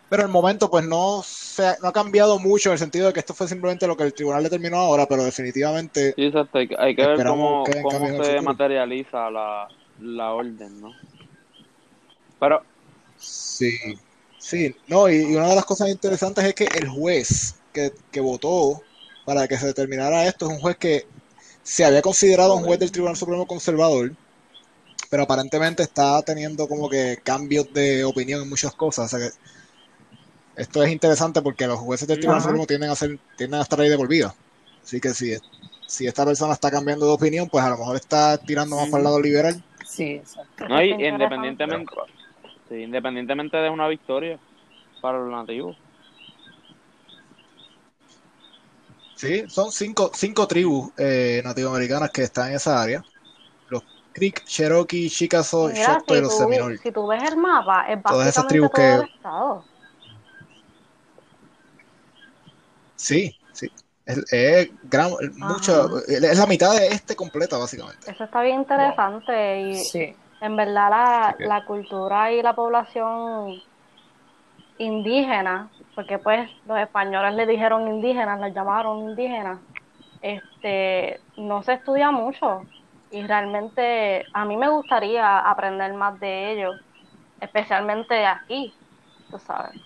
[0.09, 3.13] Pero el momento, pues no, se ha, no ha cambiado mucho en el sentido de
[3.13, 6.57] que esto fue simplemente lo que el tribunal determinó ahora, pero definitivamente Sí, exacto.
[6.59, 7.73] Hay, que- hay que ver cómo, que
[8.35, 9.67] se materializa la,
[9.99, 10.91] la orden, ¿no?
[12.39, 12.61] Pero,
[13.17, 13.71] Sí,
[14.37, 18.19] sí, no, y, y una de las cosas interesantes es que el juez que, que
[18.19, 18.81] votó
[19.25, 21.05] para que se determinara esto es un juez que
[21.63, 24.11] se había considerado un juez del Tribunal Supremo conservador,
[25.09, 29.13] pero aparentemente está teniendo como que cambios de opinión en muchas cosas.
[29.13, 29.33] O sea que
[30.55, 32.49] esto es interesante porque los jueces del Tribunal Ajá.
[32.49, 34.35] Supremo tienden a ser, tienden a estar ahí de por vida.
[34.83, 35.35] Así que si,
[35.87, 38.99] si esta persona está cambiando de opinión, pues a lo mejor está tirando más para
[38.99, 39.63] el lado liberal.
[39.85, 40.67] Sí, exacto.
[40.67, 41.93] no, y independientemente,
[42.67, 44.37] sí, independientemente de una victoria
[45.01, 45.77] para los nativos.
[49.23, 53.01] Sí, son cinco, cinco tribus eh, nativoamericanas que están en esa área.
[53.69, 56.77] Los Creek, Cherokee, Chickasaw, Choctaw y si los tú, Seminole.
[56.83, 59.65] si tú ves el mapa, es Todas esas básicamente tribus todo que- el estado.
[62.95, 63.71] Sí, sí.
[64.05, 68.11] Es, es gran, mucho, es la mitad de este completa, básicamente.
[68.11, 73.61] Eso está bien interesante y Sí, en verdad la, la cultura y la población
[74.83, 79.59] indígena, porque pues los españoles le dijeron indígenas, los llamaron indígenas,
[80.21, 82.61] este, no se estudia mucho
[83.11, 86.81] y realmente a mí me gustaría aprender más de ellos,
[87.39, 88.73] especialmente aquí,
[89.29, 89.79] tú sabes.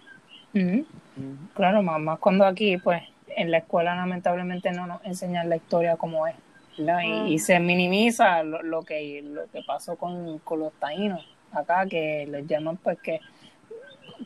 [1.54, 3.04] Claro, más, más cuando aquí, pues,
[3.36, 6.36] en la escuela lamentablemente no nos enseñan la historia como es,
[6.78, 7.02] ¿verdad?
[7.04, 11.86] Y, y se minimiza lo, lo que lo que pasó con, con los taínos acá,
[11.86, 13.20] que les llaman, pues, que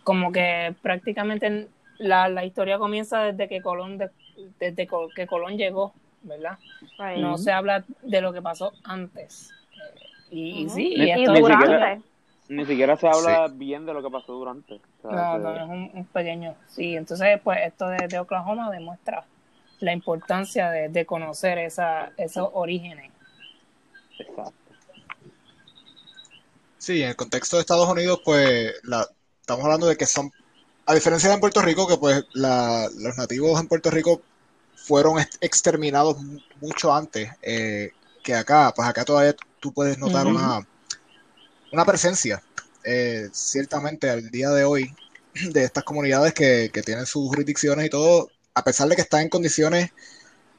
[0.03, 4.09] como que prácticamente la, la historia comienza desde que Colón de-
[4.59, 6.57] desde que Colón llegó, ¿verdad?
[6.97, 7.17] Right.
[7.19, 9.51] No se habla de lo que pasó antes.
[10.31, 11.99] Eh, y, sí, y y esto ni durante, siquiera-
[12.49, 14.75] Ni siquiera se habla bien de lo que pasó durante.
[15.03, 16.55] O sea, No, que- no, es un, un pequeño.
[16.67, 19.25] Sí, entonces, pues esto de, de Oklahoma demuestra
[19.79, 23.11] la importancia de, de conocer esa, esos orígenes.
[24.19, 24.53] Exacto.
[26.77, 29.05] Sí, en el contexto de Estados Unidos, pues la,
[29.51, 30.31] estamos hablando de que son,
[30.85, 34.21] a diferencia de en Puerto Rico, que pues la- los nativos en Puerto Rico
[34.75, 37.91] fueron ex- exterminados mu- mucho antes eh,
[38.23, 40.61] que acá, pues acá todavía tú puedes notar una,
[41.71, 42.41] una presencia,
[42.83, 44.89] eh, ciertamente al día de hoy,
[45.53, 49.21] de estas comunidades que, que tienen sus jurisdicciones y todo, a pesar de que están
[49.21, 49.89] en condiciones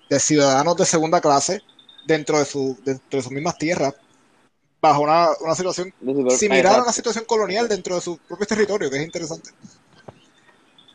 [0.08, 1.62] de ciudadanos de segunda clase
[2.06, 3.94] dentro de, su, dentro de sus mismas tierras,
[4.82, 5.94] bajo una, una situación
[6.30, 9.50] similar a una situación colonial dentro de su propio territorio, que es interesante.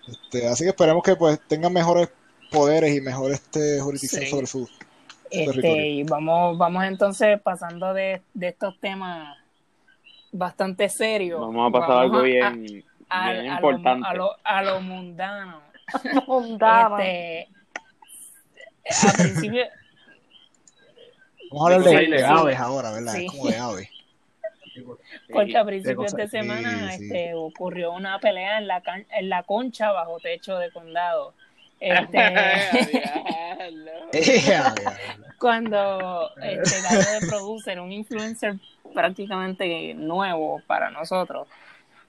[0.07, 2.09] Este, así que esperemos que pues tengan mejores
[2.51, 4.29] poderes y mejor este, jurisdicción Sí.
[4.29, 4.69] sobre su
[5.29, 5.85] Este, territorio.
[5.85, 9.37] y vamos, vamos entonces pasando de, de estos temas
[10.33, 11.39] bastante serio.
[11.39, 12.43] Vamos a pasar Vamos algo a- bien,
[13.09, 13.99] a, bien a importante.
[13.99, 15.61] Lo, a, lo, a lo mundano.
[16.27, 16.97] Mundano.
[16.99, 17.47] Este,
[19.07, 19.63] al principio,
[21.51, 23.13] Vamos a hablar de, aves ahora, ¿verdad?
[23.13, 23.25] Sí.
[23.25, 23.89] Es como de aves.
[25.31, 27.03] porque a principios de semana sí.
[27.03, 31.33] este, ocurrió una pelea en la, can- en la concha bajo techo de condado.
[31.79, 32.17] Este,
[35.39, 38.55] cuando este Gallo de Producer, un influencer
[38.93, 41.47] prácticamente nuevo para nosotros,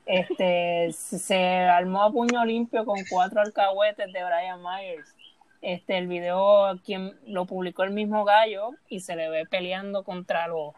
[0.06, 5.14] este se armó a puño limpio con cuatro alcahuetes de Brian Myers.
[5.60, 10.46] Este, el video quien lo publicó el mismo Gallo y se le ve peleando contra
[10.46, 10.72] los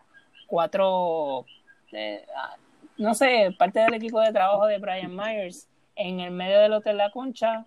[0.46, 1.44] cuatro,
[1.92, 2.56] eh, ah,
[2.96, 6.96] no sé, parte del equipo de trabajo de Brian Myers en el medio del Hotel
[6.96, 7.66] La Concha.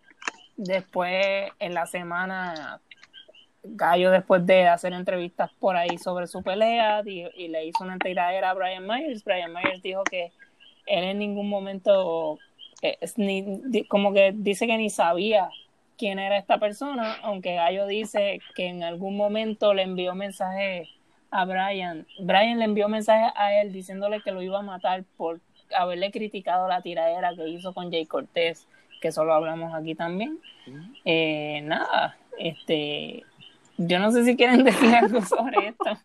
[0.58, 2.82] Después, en la semana,
[3.64, 7.98] Gallo, después de hacer entrevistas por ahí sobre su pelea, di- y le hizo una
[7.98, 10.32] tiradera a Brian Myers, Brian Myers dijo que
[10.88, 12.38] él en ningún momento,
[12.82, 15.50] eh, ni, como que dice que ni sabía
[15.98, 20.90] quién era esta persona, aunque Gallo dice que en algún momento le envió mensaje
[21.32, 22.06] a Brian.
[22.20, 25.40] Brian le envió mensaje a él diciéndole que lo iba a matar por
[25.76, 28.68] haberle criticado la tiradera que hizo con Jay Cortés,
[29.02, 30.40] que eso lo hablamos aquí también.
[31.06, 33.24] Eh, nada, este,
[33.78, 35.98] yo no sé si quieren decir algo sobre esto,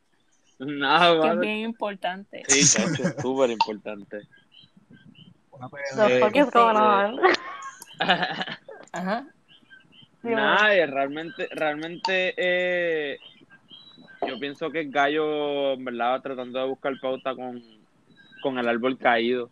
[0.58, 1.40] Nada, que es vale.
[1.40, 2.42] bien importante.
[2.48, 4.22] Sí, chacho, es súper importante.
[5.96, 7.20] The fuck is going on?
[8.92, 9.26] Ajá.
[10.22, 13.18] Nadie, realmente, realmente, eh,
[14.26, 17.62] yo pienso que el gallo, en verdad, tratando de buscar pauta con,
[18.42, 19.50] con el árbol caído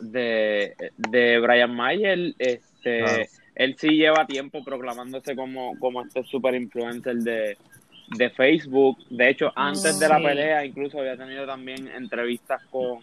[0.00, 3.24] de, de Brian Mayer, este, Claro.
[3.54, 7.56] él sí lleva tiempo proclamándose como, como este super influencer de,
[8.08, 8.98] de Facebook.
[9.08, 12.98] De hecho, antes de la pelea, incluso había tenido también entrevistas con,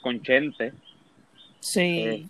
[0.00, 0.72] con Chente.
[1.60, 2.28] Sí,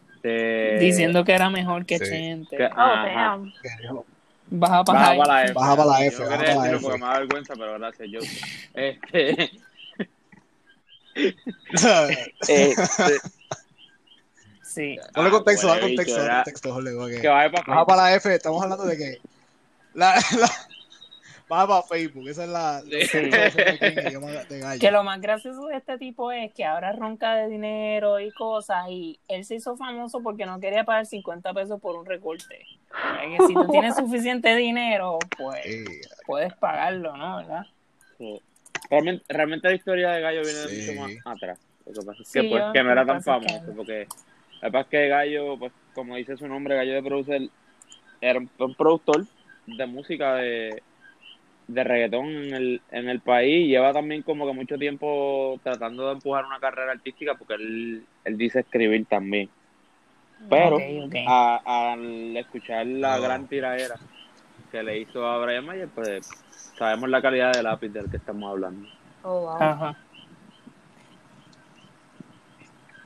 [0.75, 2.05] Este, diciendo que era mejor que Sí.
[2.07, 2.57] Chente.
[2.57, 4.07] que- Oh, que dijo,
[4.51, 5.53] Baja para Baja para la F.
[5.53, 6.83] Baja para la F, Yo quería para la decirlo F.
[6.87, 8.21] porque me da vergüenza, pero gracias, yo.
[8.75, 9.51] Este,
[12.49, 13.21] este,
[14.63, 14.97] Sí.
[15.15, 17.65] Ponle contexto, da Ah, huele contexto, bicho, da era- contexto, Jorge, porque- que vaya para
[17.67, 19.19] Baja para la F, estamos hablando de que.
[19.95, 20.51] La, la-
[21.49, 22.81] baja para Facebook, esa es la.
[22.83, 23.31] Sí.
[24.81, 28.87] Que lo más gracioso de este tipo es que ahora ronca de dinero y cosas
[28.91, 32.61] y él se hizo famoso porque no quería pagar 50 pesos por un recorte.
[32.61, 35.85] Es que si tú tienes suficiente dinero, pues Sí,
[36.27, 37.37] puedes pagarlo, ¿no?
[37.39, 37.67] ¿Verdad?
[38.19, 38.41] Sí.
[38.91, 40.95] Realmente, realmente la historia de Gallo viene de Sí.
[40.95, 41.59] mucho más atrás.
[41.87, 44.07] Lo que pasa es Sí, que, pues, yo- que no era tan que- famoso, porque
[44.61, 47.43] la verdad es que Gallo, pues, como dice su nombre, Gallo de Producer,
[48.21, 49.25] era un, un productor
[49.67, 50.83] de música de,
[51.69, 56.13] de reggaetón en el, en el país lleva también como que mucho tiempo tratando de
[56.15, 59.51] empujar una carrera artística porque él, él dice escribir también.
[60.49, 60.79] Pero
[61.27, 63.23] a- al escuchar la No.
[63.23, 63.99] gran tiradera
[64.71, 66.27] que le hizo a Brian Mayer, pues
[66.79, 68.89] sabemos la calidad del lápiz del que estamos hablando.
[69.23, 69.63] Oh, wow.
[69.63, 69.97] Ajá.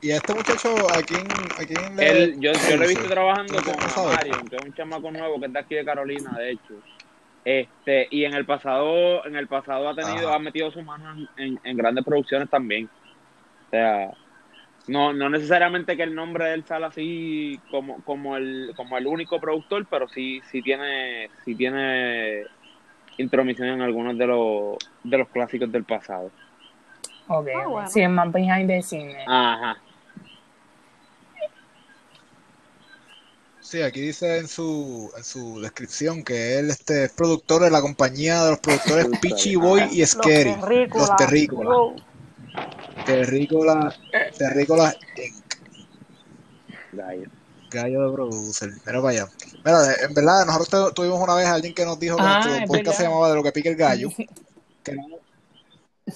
[0.03, 2.11] Y a este muchacho, ¿a quién, a quién le.?
[2.11, 4.05] Él, yo, yo lo he visto trabajando ¿No te con?
[4.13, 6.75] Mario, que es un chamaco nuevo que es de aquí de Carolina, de hecho.
[7.45, 10.37] Este, y en el pasado, en el pasado ha tenido, Ajá.
[10.37, 12.89] ha metido su mano en, en- en grandes producciones también.
[13.67, 14.11] O sea,
[14.87, 19.07] no, no necesariamente que el nombre de él sale así como, como el, como el
[19.07, 22.45] único productor, pero sí, sí tiene, sí tiene
[23.19, 26.31] intromisión en algunos de los, de los clásicos del pasado.
[27.29, 27.69] Ok, ok.
[27.71, 27.89] bueno.
[27.89, 29.25] Sí, más behind the scenes.
[29.27, 29.77] Ajá.
[33.73, 37.81] Sí, aquí dice en su, en su descripción que él este, es productor de la
[37.81, 40.55] compañía de los productores Peachy Boy y Scary.
[40.93, 41.65] Los terrícolas.
[41.65, 43.99] Los terrícolas.
[44.37, 44.95] Terrícolas.
[45.17, 45.55] Inc.
[46.93, 47.31] Gallo.
[47.71, 48.73] Gallo de producer.
[48.85, 49.29] Mira para allá.
[49.65, 52.41] Mira, en verdad, nosotros tu- tuvimos una vez a alguien que nos dijo que Ah,
[52.45, 54.11] nuestro es podcast se llamaba De lo que pica el gallo.
[54.85, 55.12] Que no,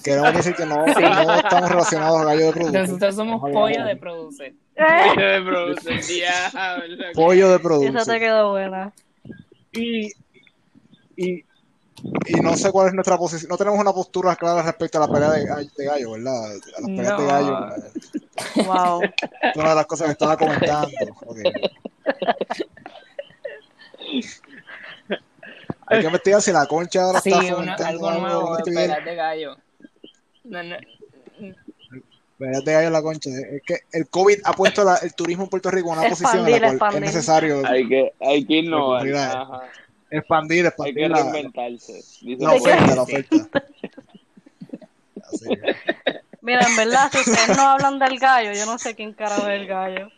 [0.03, 2.81] queremos decir que no, que no estamos relacionados a gallo de productor.
[2.81, 4.53] Nosotros somos pollo de producer.
[4.75, 4.83] Eh,
[5.17, 7.03] De producer, diablo.
[7.15, 7.59] pollo de
[7.99, 8.93] Esa te quedó buena.
[9.73, 10.07] Y,
[11.15, 11.43] y,
[12.27, 13.49] y no sé cuál es nuestra posición.
[13.49, 16.45] No tenemos una postura clara respecto a la pelea de, gallo- de gallo, ¿verdad?
[16.45, 17.27] A las peleas de No.
[17.27, 17.67] gallo.
[18.65, 19.01] Wow.
[19.03, 20.89] Es una de las cosas que estaba comentando.
[21.25, 21.37] Ok.
[25.89, 28.63] Hay que investigar si la concha ahora Sí, está una- fomentando algo algo nuevo de
[28.63, 29.57] pelas de gallo.
[30.49, 30.77] No, no,
[32.61, 33.29] de gallo la concha.
[33.29, 36.45] Es que el COVID ha puesto la- el turismo en Puerto Rico en una posición
[36.47, 37.01] en la Expandir, cual es expandir.
[37.01, 39.07] necesario Hay que, hay que innovar.
[39.15, 39.61] Ajá.
[40.11, 41.93] expandir, Hay expandir que la, reinventarse.
[42.21, 43.35] Dice la Hay que- oferta, la oferta.
[45.33, 45.75] Así es.
[46.41, 49.59] Mira, en verdad, si ustedes no hablan del gallo, yo no sé quién carajo es
[49.61, 50.09] el gallo.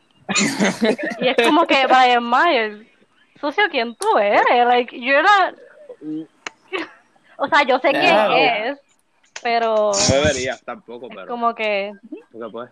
[1.22, 2.86] y es como que Brian Myers,
[3.42, 4.44] socio, ¿quién tú eres?
[4.68, 6.28] Like, you're not...
[7.38, 8.78] o sea, yo sé quién es,
[9.42, 11.28] pero No deberías tampoco, es pero.
[11.28, 11.94] como que...
[12.32, 12.70] porque, pues,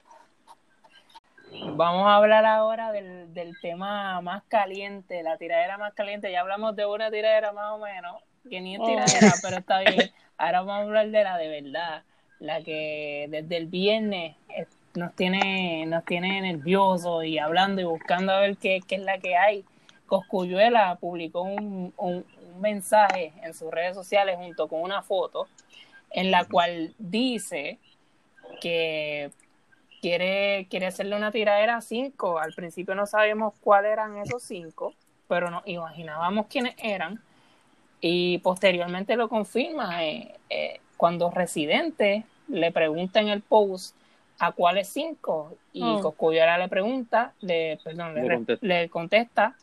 [1.75, 6.31] Vamos a hablar ahora del, del tema más caliente, la tiradera más caliente.
[6.31, 8.85] Ya hablamos de una tiradera más o menos, que ni es Oh.
[8.85, 10.11] tiradera, pero está bien.
[10.37, 12.03] Ahora vamos a hablar de la de verdad,
[12.39, 18.33] la que desde el viernes eh, nos tiene, nos tiene nerviosos y hablando y buscando
[18.33, 19.65] a ver qué, qué es la que hay.
[20.05, 25.47] Coscuyuela publicó un, un, un mensaje en sus redes sociales junto con una foto
[26.11, 27.79] en la cual dice
[28.61, 29.31] que
[30.01, 32.39] quiere, quiere hacerle una tiradera a cinco.
[32.39, 34.93] Al principio no sabíamos cuáles eran esos cinco,
[35.27, 37.21] pero nos imaginábamos quiénes eran.
[37.99, 43.95] Y posteriormente lo confirma eh, eh, cuando Residente le pregunta en el post
[44.39, 45.81] a cuáles cinco y.
[46.01, 48.65] Cosculluela le pregunta, le, perdón, le, Le re- contesta.
[48.67, 49.55] le contesta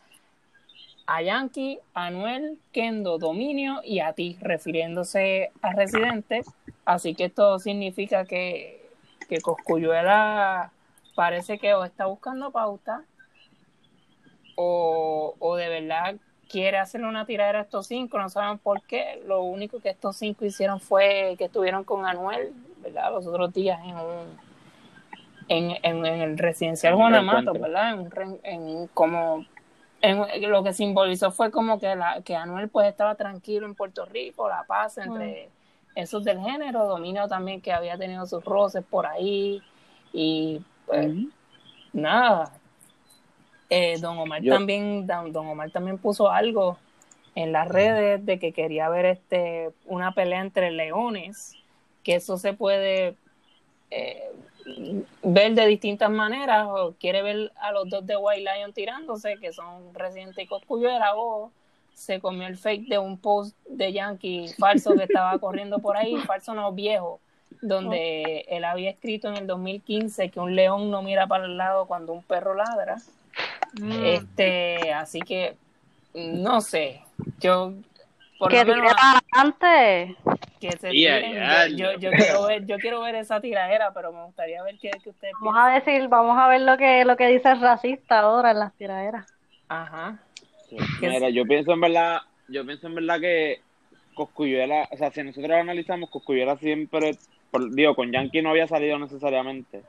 [1.06, 6.42] a Yankee, Anuel, Kendo, Dominio y a ti, refiriéndose a Residente.
[6.84, 8.88] Así que esto significa que,
[9.28, 10.70] que Cosculluela
[11.14, 13.04] parece que o está buscando pauta
[14.56, 16.16] o, o de verdad
[16.48, 19.22] quiere hacerle una tiradera a estos cinco, no saben por qué.
[19.26, 22.52] Lo único que estos cinco hicieron fue que estuvieron con Anuel,
[22.82, 23.10] ¿verdad?
[23.12, 24.44] Los otros días en un
[25.48, 27.62] en, en, en el residencial En un Juan Amato, reencuentro.
[27.62, 28.40] ¿verdad?
[28.44, 29.44] En, en como
[30.04, 34.04] en, lo que simbolizó fue como que la que Anuel pues estaba tranquilo en Puerto
[34.04, 35.48] Rico, la paz entre
[35.94, 39.62] esos del género, Dominio también que había tenido sus roces por ahí
[40.12, 41.10] y pues
[41.92, 42.52] nada.
[43.70, 46.78] Eh, don Omar Yo- también don, don Omar también puso algo
[47.34, 51.56] en las redes de que quería ver este una pelea entre leones,
[52.02, 53.16] que eso se puede
[53.90, 54.30] eh,
[55.22, 59.52] ver de distintas maneras, o quiere ver a los dos de White Lion tirándose, que
[59.52, 61.50] son Residente y Cosculluela, o
[61.92, 66.16] se comió el fake de un post de Yankee falso que estaba corriendo por ahí,
[66.26, 67.20] falso no viejo,
[67.62, 71.86] donde él había escrito en el 2015 que un león no mira para el lado
[71.86, 72.96] cuando un perro ladra.
[73.80, 75.56] mm, Este, así que
[76.14, 77.02] no sé,
[77.40, 77.72] yo
[78.44, 80.16] por que lo menos tire para adelante.
[80.60, 81.32] que se Y a tiren.
[81.32, 81.76] diablo.
[81.76, 84.90] Yo, yo, yo quiero ver, yo quiero ver esa tiradera, pero me gustaría ver qué,
[85.02, 88.20] qué ustedes Vamos a decir, vamos a ver lo que, lo que dice el racista
[88.20, 89.26] ahora en las tiraderas.
[89.68, 90.18] Ajá.
[90.68, 90.76] Sí.
[91.00, 92.18] Que Mira, yo pienso en verdad,
[92.48, 93.60] yo pienso en verdad que
[94.14, 97.16] Coscuyuela, o sea, si nosotros analizamos, Coscuyuela siempre,
[97.50, 99.82] por- digo, con Yankee no había salido necesariamente,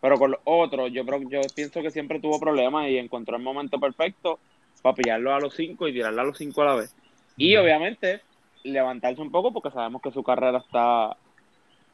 [0.00, 3.78] pero con los otros, yo yo pienso que siempre tuvo problemas y encontró el momento
[3.78, 4.38] perfecto
[4.82, 6.94] para pillarlo a los cinco y tirarlo a los cinco a la vez.
[7.38, 8.20] Y obviamente
[8.64, 11.16] levantarse un poco porque sabemos que su carrera está,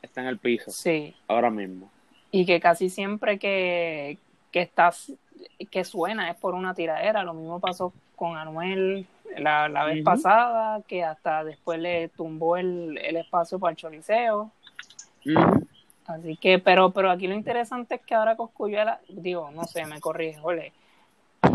[0.02, 1.14] está en el piso Sí.
[1.28, 1.90] ahora mismo.
[2.30, 4.18] Y que casi siempre que,
[4.50, 5.12] que estás,
[5.70, 7.22] que suena es por una tiradera.
[7.22, 9.06] Lo mismo pasó con Anuel
[9.38, 14.50] la, la vez pasada, que hasta después le tumbó el, el espacio para el choliseo.
[15.26, 15.66] Ujú.
[16.06, 20.00] Así que, pero, pero aquí lo interesante es que ahora Coscuyuela, digo, no sé, me
[20.00, 20.72] corrige, ole.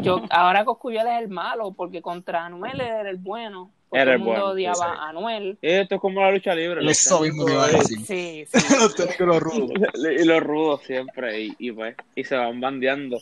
[0.02, 3.70] Yo, ahora Coscuyuela es el malo, porque contra Anuel era el bueno.
[3.90, 4.84] Porque Era el mundo bueno, odiaba sí.
[5.00, 5.58] a Anuel.
[5.62, 6.90] Esto es como la lucha libre.
[6.92, 7.98] Eso mismo te iba a decir.
[8.06, 8.76] Sí, sí.
[8.80, 9.72] Los técnicos los rudos.
[10.20, 13.20] Y los rudos siempre, y, y pues, y se van bandeando.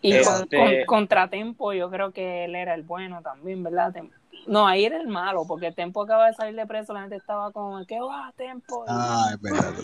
[0.00, 3.92] Y con, Este- con- contra Tempo, yo creo que él era el bueno también, ¿verdad?
[3.92, 4.10] Tem-
[4.46, 7.50] No, ahí era el malo, porque Tempo acaba de salir de preso, la gente estaba
[7.50, 8.84] como, ¿qué va, Tempo?
[8.86, 9.74] Ah, es verdad.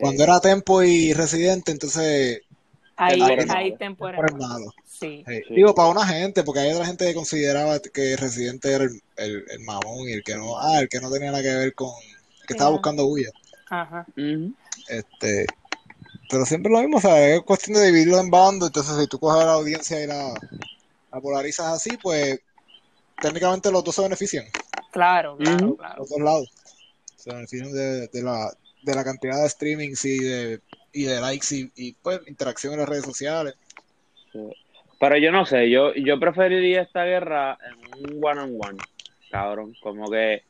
[0.00, 2.42] Cuando era Tempo y Residente, entonces
[2.96, 3.78] ahí, Tempo era el ahí malo.
[3.78, 4.64] Tempo era el malo.
[4.98, 5.24] Sí.
[5.26, 5.42] Sí.
[5.48, 5.54] Sí.
[5.54, 9.44] Digo, para una gente, porque hay otra gente que consideraba que Residente era el, el,
[9.50, 11.90] el mamón y el que no, ah, el que no tenía nada que ver con,
[12.40, 12.74] el que estaba Sí.
[12.74, 13.30] buscando bulla.
[13.70, 14.06] Ajá.
[14.88, 15.46] Este,
[16.30, 19.18] pero siempre lo mismo, o sea, es cuestión de dividirlo en bandos, entonces si tú
[19.18, 20.32] coges a la audiencia y la,
[21.12, 22.40] la polarizas así, pues
[23.20, 24.44] técnicamente los dos se benefician,
[24.92, 25.96] Claro, claro, claro.
[25.98, 26.50] los dos lados.
[27.16, 30.60] Se benefician de, de la, de la cantidad de streamings y de,
[30.92, 33.54] y de likes y, y pues interacción en las redes sociales.
[35.04, 38.78] Pero yo no sé, yo, yo preferiría esta guerra en un one on one,
[39.30, 39.74] cabrón.
[39.82, 40.44] Como que,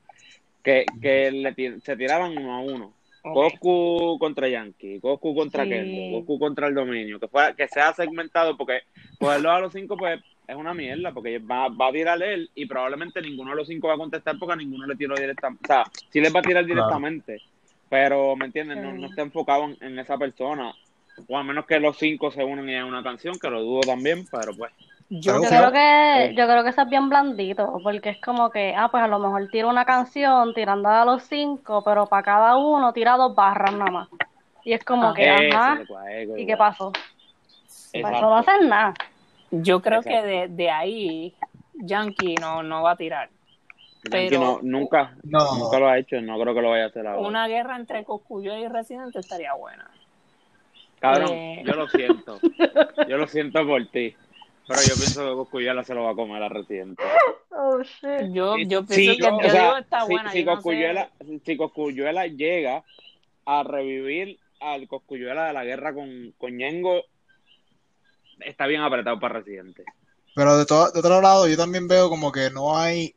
[0.63, 2.93] que, que le se tiraran uno a uno.
[3.25, 3.35] Ok.
[3.35, 5.71] Goku contra Yankee, Goku contra Sí.
[5.71, 8.83] Kendo, Goku contra el dominio, que fuera, que sea segmentado, porque
[9.19, 12.67] cogerlo a los cinco, pues, es una mierda, porque va, va a tirar él y
[12.67, 15.65] probablemente ninguno de los cinco va a contestar porque a ninguno le tiró directamente.
[15.65, 16.81] O sea, sí les va a tirar Claro.
[16.81, 17.43] directamente,
[17.89, 18.77] pero, ¿me entiendes?
[18.77, 20.73] No, no está enfocado en, en esa persona.
[21.29, 24.27] O a menos que los cinco se unan en una canción, que lo dudo también,
[24.31, 24.73] pero pues.
[25.11, 28.89] Yo creo que, yo creo que eso es bien blandito, porque es como que, ah,
[28.91, 32.93] pues a lo mejor tira una canción tirando a los cinco, pero para cada uno
[32.93, 34.09] tira dos barras nada más.
[34.65, 35.79] Y es como Ah, que, ajá,
[36.37, 36.91] ¿y qué pasó?
[36.91, 37.07] Para
[37.93, 38.17] Exacto.
[38.17, 38.95] eso no hacen nada.
[39.51, 40.23] Yo creo Exacto.
[40.23, 41.35] que de, de ahí
[41.75, 43.29] Yankee no, no va a tirar.
[44.11, 45.39] Yankee Pero- no, nunca, No.
[45.59, 47.21] nunca lo ha hecho, no creo que lo vaya a hacer ahora.
[47.29, 49.89] Una guerra entre Coscuyo y Residente estaría buena.
[51.13, 51.63] Cabrón, Eh.
[51.67, 52.39] yo lo siento.
[53.09, 54.15] Yo lo siento por ti.
[54.67, 57.03] Pero yo pienso que Coscuyuela se lo va a comer a Residente.
[57.51, 58.33] Oh, shit.
[58.33, 60.31] Yo, yo Sí, pienso que yo- yo o sea, digo está si, buena.
[60.33, 61.11] si yo no sé- Cosculluela,
[61.45, 62.83] si Cosculluela llega
[63.45, 67.03] a revivir al Cosculluela de la guerra con, con Ñengo,
[68.41, 69.85] está bien apretado para Residente.
[70.35, 73.15] Pero de, to- de otro lado, yo también veo como que no hay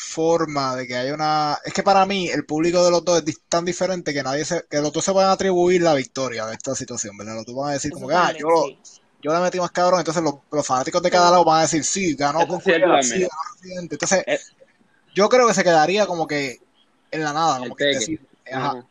[0.00, 1.58] forma de que haya una...
[1.64, 4.64] Es que para mí el público de los dos es tan diferente que nadie se...
[4.70, 7.34] que los dos se pueden atribuir la victoria de esta situación, ¿verdad?
[7.34, 8.78] Los dos van a decir como que, ah, yo, sí.
[9.20, 11.82] yo le metí más cabrón, entonces los, los fanáticos de cada lado van a decir,
[11.84, 13.02] sí, ganó Eso también.
[13.02, 13.94] sí, ganó Residente.
[13.96, 14.38] Entonces, Eh.
[15.16, 16.60] yo creo que se quedaría como que
[17.10, 18.86] en la nada, El como que decir, ajá.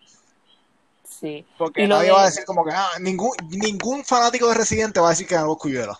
[1.07, 1.45] Sí.
[1.57, 4.99] Porque Y nadie de- va a decir como que, ah, ningún, ningún fanático de Residente
[4.99, 5.97] va a decir que ganó verdad.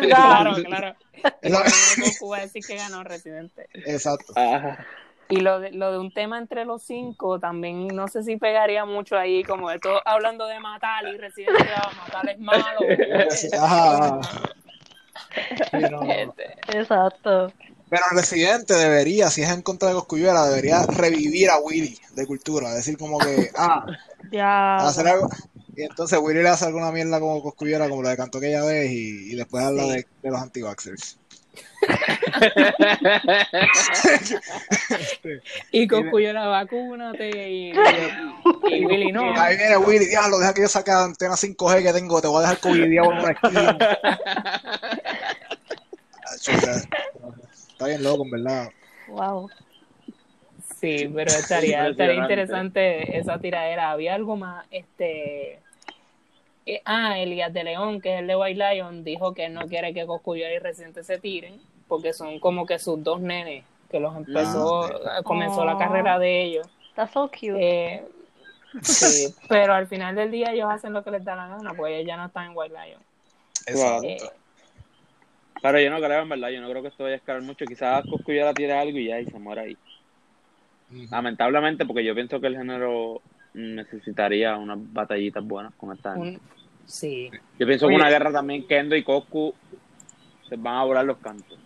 [0.00, 0.96] Claro, claro.
[1.42, 1.62] Es la-
[2.20, 3.68] Goku va a decir que ganó Residente.
[3.74, 4.32] Exacto.
[4.36, 4.84] Ajá.
[5.28, 8.84] Y lo de, lo de un tema entre los cinco también no sé si pegaría
[8.84, 12.80] mucho ahí, como de todo hablando de matar y Residente, ah, matar es malo.
[13.58, 14.20] Ajá.
[15.72, 17.52] Este, Exacto.
[17.88, 22.26] Pero el residente debería, si es en contra de Cosculluela, debería revivir a Willy de
[22.26, 22.72] cultura.
[22.74, 23.84] Decir como que, ah,
[24.30, 24.76] Ya.
[24.76, 25.28] hacer algo.
[25.74, 28.90] Y entonces Willy le hace alguna mierda como Cosculluela, como la de cantó aquella vez,
[28.90, 29.88] y, y después habla Sí.
[29.90, 31.18] de, de los anti-vaxxers.
[35.72, 37.74] y Coscuyo la vacúnate y, y,
[38.70, 39.32] y Willy no.
[39.38, 42.38] Ahí viene Willy, diablo, deja que yo saque la antena 5G que tengo, te voy
[42.38, 43.78] a dejar covidiado en una esquina.
[47.72, 48.70] Está bien loco, en verdad.
[49.08, 49.48] Wow.
[50.80, 53.90] Sí, pero estaría, estaría interesante esa tiradera.
[53.92, 55.60] Había algo más, este...
[56.66, 59.92] eh, ah, Elías de León, que es el de White Lion, dijo que no quiere
[59.92, 64.16] que Coscuyo y Residente se tiren, porque son como que sus dos nenes, que los
[64.16, 64.88] empezó,
[65.24, 66.66] comenzó la carrera de ellos.
[66.94, 67.56] That's so cute.
[67.58, 68.04] Eh,
[68.82, 71.92] sí, pero al final del día ellos hacen lo que les da la gana, pues
[71.92, 73.00] ellos ya no están en White Lion.
[73.66, 74.06] Exacto.
[74.06, 74.18] Eh,
[75.62, 77.64] Pero yo no creo, en verdad, yo no creo que esto vaya a escalar mucho.
[77.64, 79.76] Quizás Cosculluela tire algo y ya, y se muera ahí.
[81.10, 83.22] Lamentablemente, porque yo pienso que el género
[83.54, 86.40] necesitaría unas batallitas buenas con esta gente.
[86.86, 87.96] sí, Yo pienso Oye.
[87.96, 89.54] que una guerra también, Kendo y Coscu
[90.48, 91.58] se van a volar los cantos.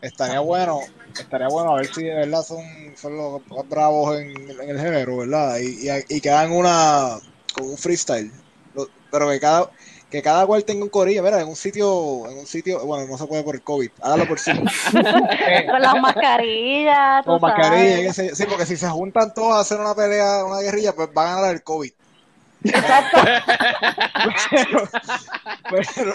[0.00, 0.80] Estaría bueno,
[1.18, 2.62] estaría bueno a ver si de verdad son,
[2.96, 5.58] son los más bravos en, en el género, ¿verdad?
[5.58, 7.16] Y, y, y que hagan una,
[7.54, 8.30] como un freestyle.
[9.10, 9.70] Pero que cada,
[10.14, 13.18] que cada cual tenga un corillo, mira, en un sitio, en un sitio, bueno, no
[13.18, 14.52] se puede por el COVID, hágalo por sí.
[14.92, 18.06] Con las mascarillas, con mascarilla, sabes.
[18.06, 18.34] qué sé yo.
[18.36, 21.34] sí, porque si se juntan todos a hacer una pelea, una guerrilla, pues van a
[21.40, 21.90] ganar el COVID.
[22.62, 23.18] Exacto.
[24.50, 24.88] Pero,
[25.94, 26.14] pero,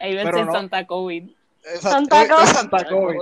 [0.00, 0.52] ahí ven Pero en no.
[0.52, 1.30] Santa COVID.
[1.74, 2.46] esa- Santa eh, COVID.
[2.46, 3.16] Santa COVID,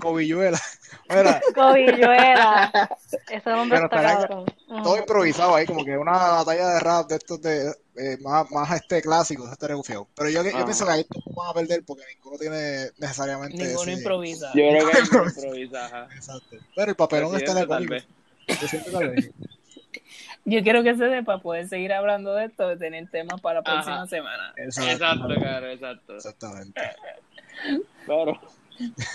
[0.00, 0.58] Covilluela.
[1.08, 2.90] Mira, Covilluela.
[3.30, 4.44] Ese nombre Pero está cabrón.
[4.82, 8.70] Todo improvisado ahí, como que una batalla de rap de estos de eh, más, más
[8.72, 10.08] este clásico, eso estaría confiado.
[10.16, 13.82] Pero yo, yo pienso que ahí todos van a perder porque ninguno tiene necesariamente Ninguno
[13.82, 14.46] ese- improvisa.
[14.54, 16.08] Yo creo que improvisa, ajá.
[16.14, 16.56] Exacto.
[16.74, 18.06] Pero el papelón está en el tal vez.
[18.48, 19.30] Yo siento tal vez.
[20.46, 23.62] Yo quiero que se sepa poder seguir hablando de esto, de tener temas para la
[23.64, 24.06] próxima Ajá.
[24.08, 24.52] semana.
[24.56, 26.16] Exacto, claro, exacto.
[26.16, 26.80] Exactamente.
[28.06, 28.38] Pero,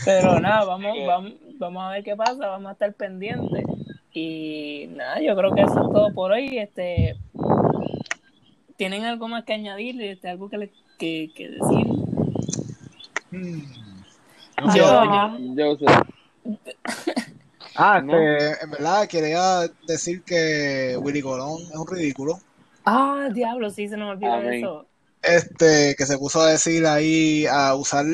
[0.05, 3.63] Pero nada, vamos, vamos, vamos a ver qué pasa, vamos a estar pendientes.
[4.13, 6.57] Y nada, yo creo que eso es todo por hoy.
[6.57, 7.15] Este,
[8.75, 10.01] ¿Tienen algo más que añadir?
[10.01, 11.85] Este, ¿Algo que, le, que, que decir?
[13.31, 13.61] Hmm.
[14.75, 15.85] Yo- Ah, yo sé.
[17.81, 18.13] Ah, No.
[18.13, 22.37] este, en verdad quería decir que Willy Colón es un ridículo.
[22.83, 24.85] Ah, diablo, sí, se nos olvidó eso.
[25.21, 28.05] Este, que se puso a decir ahí, a usar,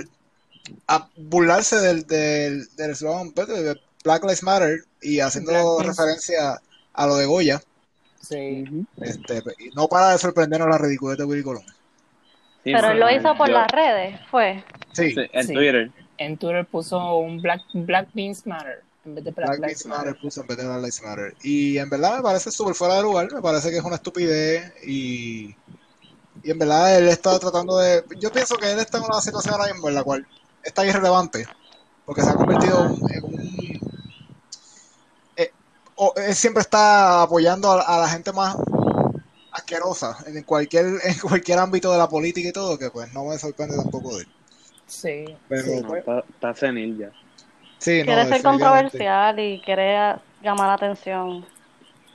[0.88, 6.62] a burlarse del, del, del eslogan pues, de Black Lives Matter y haciendo Black referencia
[6.94, 7.62] a lo de Goya.
[8.22, 8.64] Sí.
[9.02, 9.44] Este,
[9.76, 11.64] no para de sorprendernos la ridiculez de Willy Colón.
[12.64, 14.64] Sí, Pero él lo hizo por yo- las redes, fue.
[14.94, 15.54] Sí, sí, en Sí.
[15.54, 15.92] Twitter.
[16.18, 19.86] En Twitter puso un Black, Black Beans Matter en vez de Black, Black Lives Lives
[19.86, 20.06] Matter.
[20.08, 21.36] Matter puso en vez de Black Lives Matter.
[21.44, 24.74] Y en verdad me parece súper fuera de lugar, me parece que es una estupidez
[24.84, 25.56] y,
[26.44, 28.04] y en verdad él está tratando de...
[28.20, 30.26] Yo pienso que él está en una situación ahora mismo en la cual
[30.66, 31.46] está irrelevante,
[32.06, 33.80] porque se ha convertido en un...
[35.38, 35.52] eh,
[35.96, 38.56] o- él siempre está apoyando a, a la gente más
[39.52, 43.38] asquerosa en cualquier, en cualquier ámbito de la política y todo, que pues no me
[43.38, 44.30] sorprende tampoco de él.
[44.88, 45.26] Sí.
[45.48, 45.82] Pero, sí.
[45.82, 47.12] No, pues, está, está senil ya.
[47.80, 51.46] sí, no, Quiere ser controversial y quiere llamar la atención.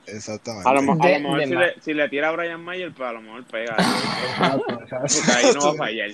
[0.07, 0.69] Exactamente.
[0.69, 3.13] A lo, a mejor de si le, si le tira a Brian Mayer, pues a
[3.13, 3.77] lo mejor pega.
[3.77, 5.33] Exacto, Porque exacto.
[5.37, 6.09] ahí no va a fallar.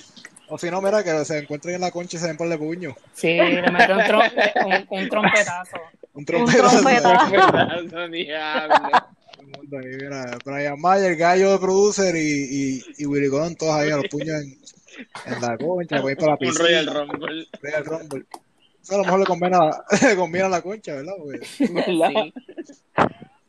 [0.50, 2.58] O si no, mira, que se encuentren en la concha y se den por de
[2.58, 2.96] puño.
[3.14, 4.32] Sí, le mete un, tro-
[4.66, 5.78] un, un trompetazo.
[6.14, 6.70] Un Un trompetazo.
[6.82, 7.32] trompetazo.
[7.32, 8.76] Pedazo, diablo.
[9.72, 12.20] El mira, Brian Mayer, gallo de producer y,
[12.80, 14.58] y, y Willy Colón, todos ahí a los puños en,
[15.34, 16.56] en la concha, voy para la Un.
[16.56, 17.48] Royal Rumble.
[17.62, 18.26] Royal Rumble.
[18.82, 21.14] Eso a lo mejor le conviene a, le conviene a la concha, ¿verdad?
[21.18, 21.40] Porque,
[21.74, 22.10] ¿Verdad?
[22.34, 22.34] Sí.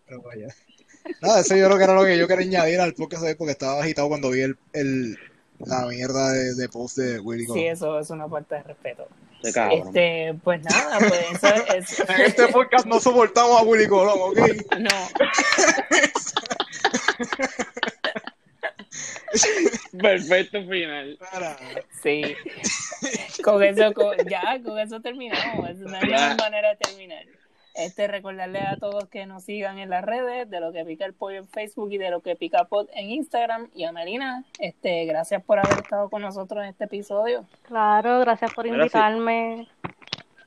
[0.07, 0.49] pero vaya.
[1.23, 3.53] Nada, eso yo creo que era lo que yo quería añadir al podcast hoy porque
[3.53, 5.17] estaba agitado cuando vi el, el,
[5.61, 7.63] la mierda de, de post de Willy Colón.
[7.63, 9.09] Sí, eso es una falta de respeto.
[9.43, 12.01] Este, pues nada, pues eso es.
[12.11, 14.39] En este podcast no soportamos a Willy Colón, ¿ok?
[14.79, 14.89] No,
[20.01, 21.19] Perfecto final.
[21.33, 21.57] Para.
[22.03, 22.23] sí.
[23.43, 25.71] Con eso, con- ya, con eso terminamos.
[25.71, 26.01] Es una
[26.37, 27.25] manera de terminar.
[27.79, 31.15] Este, recordarle a todos que nos sigan en las redes de lo que pica el
[31.15, 33.69] pollo en Facebook y de lo que pica pod en Instagram.
[33.75, 37.45] Y a Melina, este, gracias por haber estado con nosotros en este episodio.
[37.63, 38.71] Claro, gracias por sí.
[38.73, 39.69] invitarme.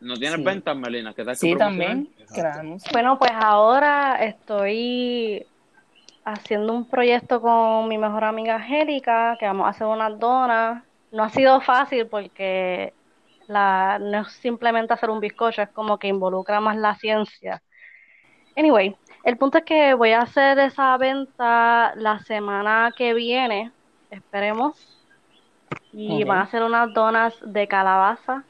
[0.01, 0.43] ¿No tienes Sí.
[0.43, 1.13] ventas, Melina?
[1.13, 2.09] ¿Qué tal que Sí, también.
[2.91, 5.45] Bueno, pues ahora estoy
[6.25, 10.83] haciendo un proyecto con mi mejor amiga Angélica, que vamos a hacer unas donas.
[11.11, 12.93] No ha sido fácil porque
[13.51, 17.61] la, no es simplemente hacer un bizcocho, es como que involucra más la ciencia.
[18.55, 23.71] Anyway, el punto es que voy a hacer esa venta la semana que viene,
[24.09, 24.97] esperemos.
[25.93, 28.43] Y van a ser unas donas de calabaza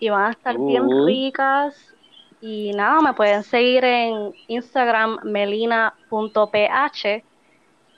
[0.00, 1.06] y van a estar bien Uh.
[1.06, 1.94] ricas.
[2.40, 7.24] Y nada, me pueden seguir en Instagram melina.ph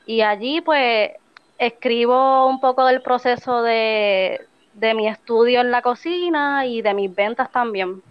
[0.07, 1.11] y allí pues
[1.59, 4.41] escribo un poco del proceso de,
[4.75, 8.03] de mi estudio en la cocina y de mis ventas también.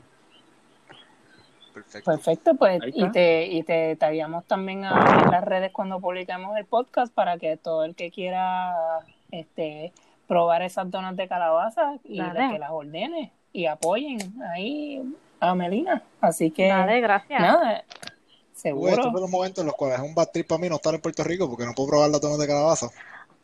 [1.73, 2.11] Perfecto.
[2.11, 7.11] Perfecto, pues y te, y te tagueamos también a- las redes cuando publicamos el podcast
[7.13, 8.99] para que todo el que quiera
[9.31, 9.91] este
[10.27, 14.19] probar esas donas de calabaza y que las ordene y apoyen
[14.53, 15.01] ahí
[15.39, 16.03] a Melina.
[16.21, 17.41] Así que Dale, gracias.
[17.41, 18.09] nada, Uy,
[18.53, 18.89] seguro.
[18.91, 20.93] estos son los momentos en los cuales es un bad trip para mí no estar
[20.93, 22.87] en Puerto Rico porque no puedo probar las donas de calabaza.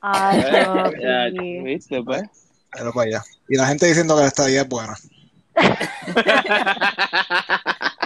[0.02, 1.34] Ay.
[1.64, 2.22] ¿Viste, pues?
[2.72, 3.24] Pero para allá.
[3.48, 4.96] Y la gente diciendo que la estadía es buena.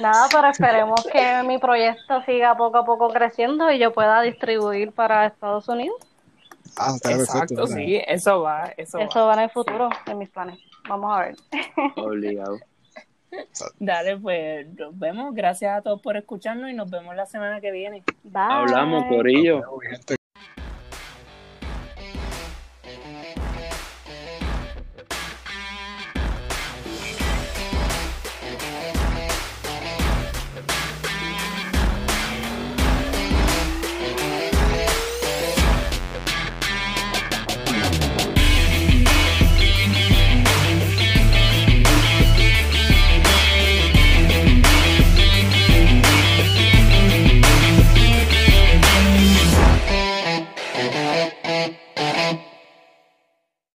[0.00, 4.92] Nada, pero esperemos que mi proyecto siga poco a poco creciendo y yo pueda distribuir
[4.92, 5.96] para Estados Unidos.
[6.76, 7.32] Ah, está perfecto.
[7.32, 9.26] Exacto, sí, eso va, eso, Eso va.
[9.26, 10.58] va en el futuro, en mis planes.
[10.88, 11.36] Vamos a ver.
[11.96, 12.58] Obligado.
[13.78, 15.34] Dale, pues nos vemos.
[15.34, 18.02] Gracias a todos por escucharnos y nos vemos la semana que viene.
[18.24, 18.42] Bye.
[18.42, 19.62] Hablamos, Corillo.